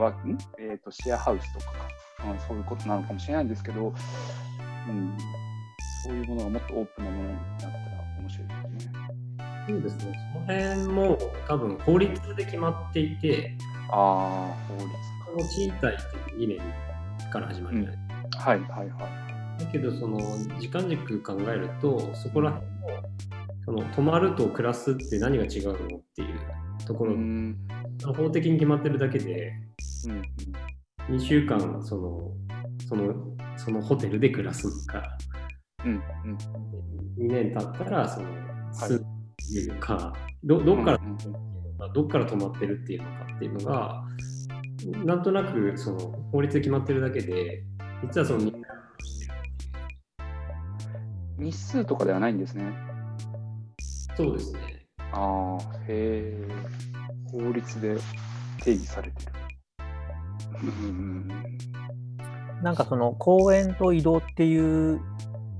[0.00, 1.72] はん、えー、とシェアハウスとかか、
[2.30, 5.16] うん、そういうことなのかもしれないんですけど、うん、
[6.04, 7.72] そういうものがもっとオープンなものになったら
[8.20, 8.92] 面白いですね。
[9.68, 13.56] そうですね、その辺も多分法律で決まっていて、
[13.90, 14.88] ああ、法律
[15.26, 16.58] この賃貸って2年
[17.30, 18.44] から始まるじゃないですか。
[18.44, 18.50] か。
[18.50, 19.29] はいはいはい。
[19.64, 20.18] だけど、その
[20.58, 22.78] 時間軸考えると、そこら辺も
[23.64, 26.38] その泊まると暮らすって何が違うのっていう
[26.86, 27.56] ところ、うん。
[28.16, 29.52] 法的に決まってるだけで、
[30.06, 30.22] うん
[31.08, 32.30] 2週間その
[32.88, 33.14] その
[33.56, 35.02] そのホテルで暮らすのか、
[35.84, 36.38] うんうん
[37.18, 38.28] 2年経ったらその
[38.70, 39.04] 住
[39.72, 40.12] むか、
[40.44, 41.50] どどっから、うんうん
[41.94, 44.04] どっから泊まってるっていうのかっていうのが、
[45.04, 45.98] なんとなくその
[46.30, 47.64] 法律で決まってるだけで、
[48.02, 48.52] 実はその
[51.40, 52.72] 日数とかではないんですね。
[54.16, 54.86] そうですね。
[55.12, 56.48] ああ、へえ。
[57.32, 57.96] 法律で
[58.62, 59.32] 定義されてる。
[60.62, 61.28] うん
[62.62, 65.00] なんかその公園と移動っていう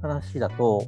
[0.03, 0.85] 話だと、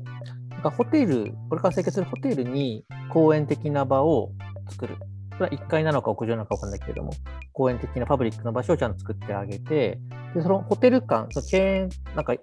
[0.51, 4.31] なんかホテル、これから生活するホテルに公園的な場を
[4.69, 4.97] 作る。
[5.33, 7.13] それは1階なのか屋上なのか分かんないけれども、
[7.53, 9.99] 公園的なパブリックな場所をちゃんと作ってあげて、
[10.35, 12.35] でそのホテル間、そのチェーン、なんか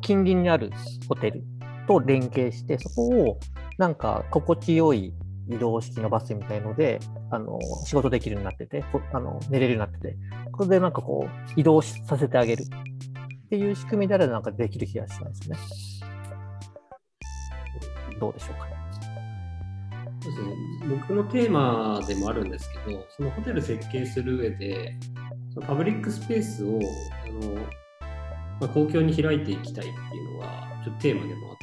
[0.00, 0.72] 近隣にある
[1.08, 1.44] ホテル
[1.86, 3.38] と連携して、そこを
[3.78, 5.14] なんか心地よい
[5.48, 10.16] 移動式のバスみたいので、あの仕事できるようになってて、あの寝れるようになってて、
[10.52, 15.56] これでなんかこう移動させてあげるっていう仕組みであればなんかできる気がしたんですね。
[18.18, 18.72] どうでしょうか。
[20.22, 20.54] そうですね、
[20.88, 24.94] 僕のテーマでもあるんですけど、そのホテル設計する上で、
[25.52, 27.54] そのパブリックスペースをあの、
[28.60, 31.56] まあ、公共に開いていきたいっていうのが、ちょっとテーマでもあっ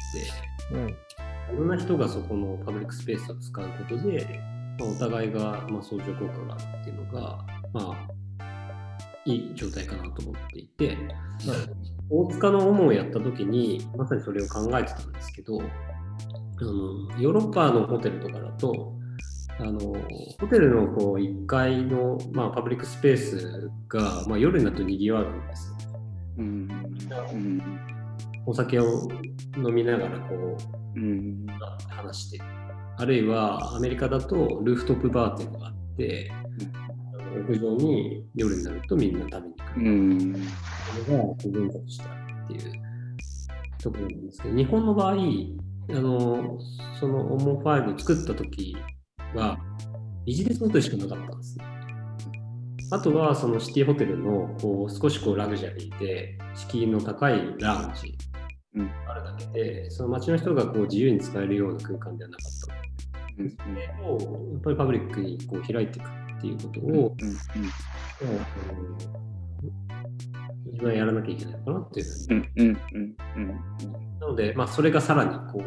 [0.70, 0.88] て、うん。
[0.88, 4.40] いろんな人がそこのパブリックスペースを使うことで、
[4.78, 8.08] まあ、お互いが、まあ、相乗効果があるっていうのが、まあ、
[9.24, 10.96] いい状態かなと思っていて、
[12.08, 18.94] 大塚のオモをやった時に、まさにそれを考えてたんですけど、あのヨーロッパのホテルとかだと、
[19.58, 25.74] あのホテルのこう1階の、まあ、パブリックスペースが、まあ、夜になると賑わるんです。
[26.38, 26.68] うん。
[27.32, 27.99] うん
[28.46, 29.08] お酒を
[29.56, 30.34] 飲みながらこ
[30.96, 31.46] ううん。
[31.88, 32.40] 話して
[32.96, 39.90] あるいはアメリカだとルーフトップバーっていうのがあって、あの屋上に夜になるとみんな食べに来うる。
[39.90, 42.72] んのが文化としてあるっていう
[43.82, 45.14] ところなんですけど日本の場合あ
[45.94, 46.58] の
[46.98, 48.76] そのオモファイルを作った時
[49.34, 49.58] は
[50.26, 51.64] ビジネスホテルしかなかったんですね。
[52.92, 58.08] あとはそのシティホテルのこう少しこうラグジュアリーで敷居の高いラウンジ。
[58.08, 58.29] うん
[59.06, 62.74] あるだけで、その街の人がこう自由に使えるような空間ではなかった。
[63.42, 63.50] うん。
[63.50, 66.98] それをやっぱりパブリックにこう開いていくっていうことうん。
[66.98, 68.32] を、あの
[70.66, 72.36] 自分はやらなきゃいけないのかなっていうふうに。
[72.36, 72.46] うん。
[72.56, 72.78] うん。
[72.94, 73.16] うん。
[73.36, 73.48] うん。
[74.20, 75.62] なので、まあ、それがさらにこ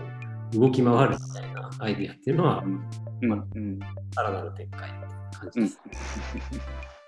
[0.54, 2.88] う動き回るみたいなアイディアっていうのは、うん。
[3.22, 3.32] うん。
[3.32, 3.80] うん。
[4.14, 5.80] さらなる展開っていう感じです。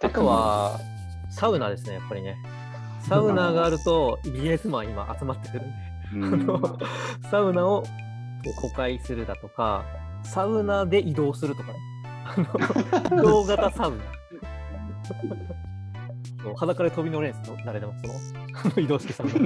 [0.04, 0.80] あとは、
[1.30, 2.36] サウナですね、やっぱりね。
[3.08, 5.76] サウナがあるとビジネスマン今集まってくるんで、
[7.30, 7.84] サウナを
[8.62, 9.84] 公開するだとか、
[10.24, 11.80] サウナで移動するとかね。
[12.26, 12.36] あ
[13.12, 14.04] の 移動型サウナ。
[16.44, 18.08] そう裸で飛び乗れんすよ、誰でもそ
[18.70, 19.34] の移動式サウナ。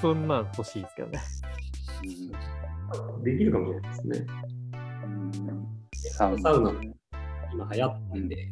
[0.00, 1.20] そんなん欲しいですけどね。
[3.22, 4.26] できるかもしれないですね。
[5.04, 5.32] うん
[5.92, 6.70] サウナサウナ
[7.52, 8.48] 今流行ってんで、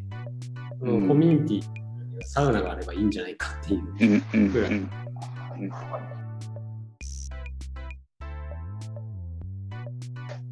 [0.80, 1.72] そうんのコミュニティ
[2.18, 3.82] にサウナがあればいいんじゃないかっていう。
[4.34, 4.90] うんうんぐらいうん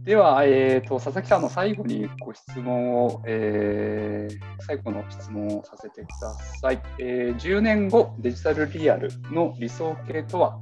[0.05, 10.59] では、えー、と佐々木さんの最後にご質問を、えー最後の質問をさせてください、えー10年後デジタルリアルの理想形とは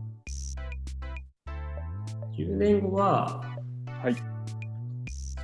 [2.36, 3.42] ？10年後は、
[4.02, 4.14] はい。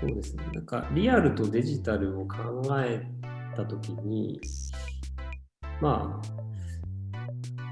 [0.01, 2.37] そうですね、なんかリアルとデジタルを考
[2.81, 3.07] え
[3.57, 4.41] たときに、
[5.81, 6.34] まあ、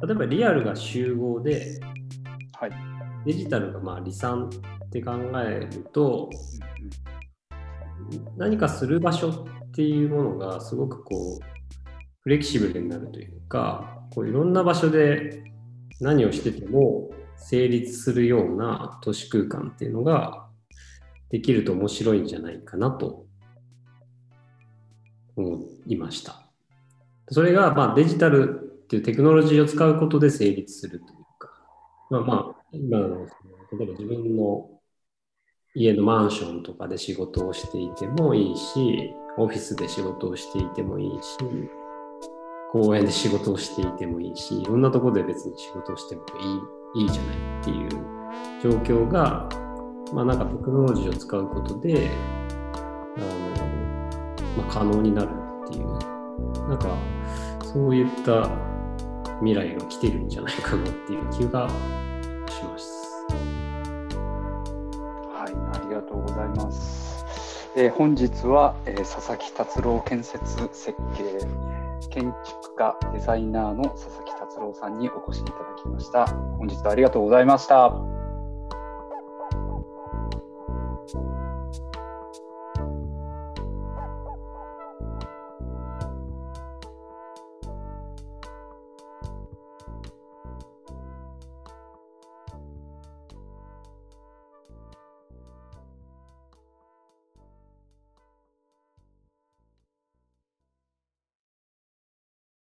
[0.06, 1.80] 例えばリアルが集合で、
[2.58, 2.70] はい
[3.24, 4.50] デジタルがまあ離散
[4.86, 6.28] って考えると、
[8.36, 11.44] 何かする場所っていうものがすごくこう
[12.22, 15.44] フレキシブルになるというかこういろんな場所で
[16.00, 20.46] 何をしてても成立するような都市空間っていうのが
[21.30, 23.24] できると面白いんじゃないかなと
[25.36, 26.42] 思いました。
[27.30, 31.48] それがまあデジタルっていうテクノロジーを使うことで成立するというか、
[32.10, 34.68] まあまあ、今の例えば自分の
[35.74, 41.38] 家のマンションとかで仕事をしていてもいいし、オフィスで仕事をしていてもいいし、
[42.70, 46.22] 公園で仕事をしていてもいいし、いろんなとこで別に仕事をしても
[46.94, 47.88] いいいいじゃないっていう
[48.62, 49.48] 状況が、
[50.12, 52.10] まあなんかテクノロジーを使うことで、
[53.16, 55.30] あの、まあ、可能になる
[55.66, 56.94] っていう、なんか
[57.64, 58.71] そういった
[59.40, 63.26] 未来が来てるんじゃないかなっていう気がします。
[65.32, 67.26] はい、ありがとうございます。
[67.74, 71.24] えー、本日は、えー、佐々木達郎建設設計
[72.10, 76.26] 建築家デザイナーの佐々木達郎さんにお越しいただきました。
[76.58, 78.21] 本日はありがとうございました。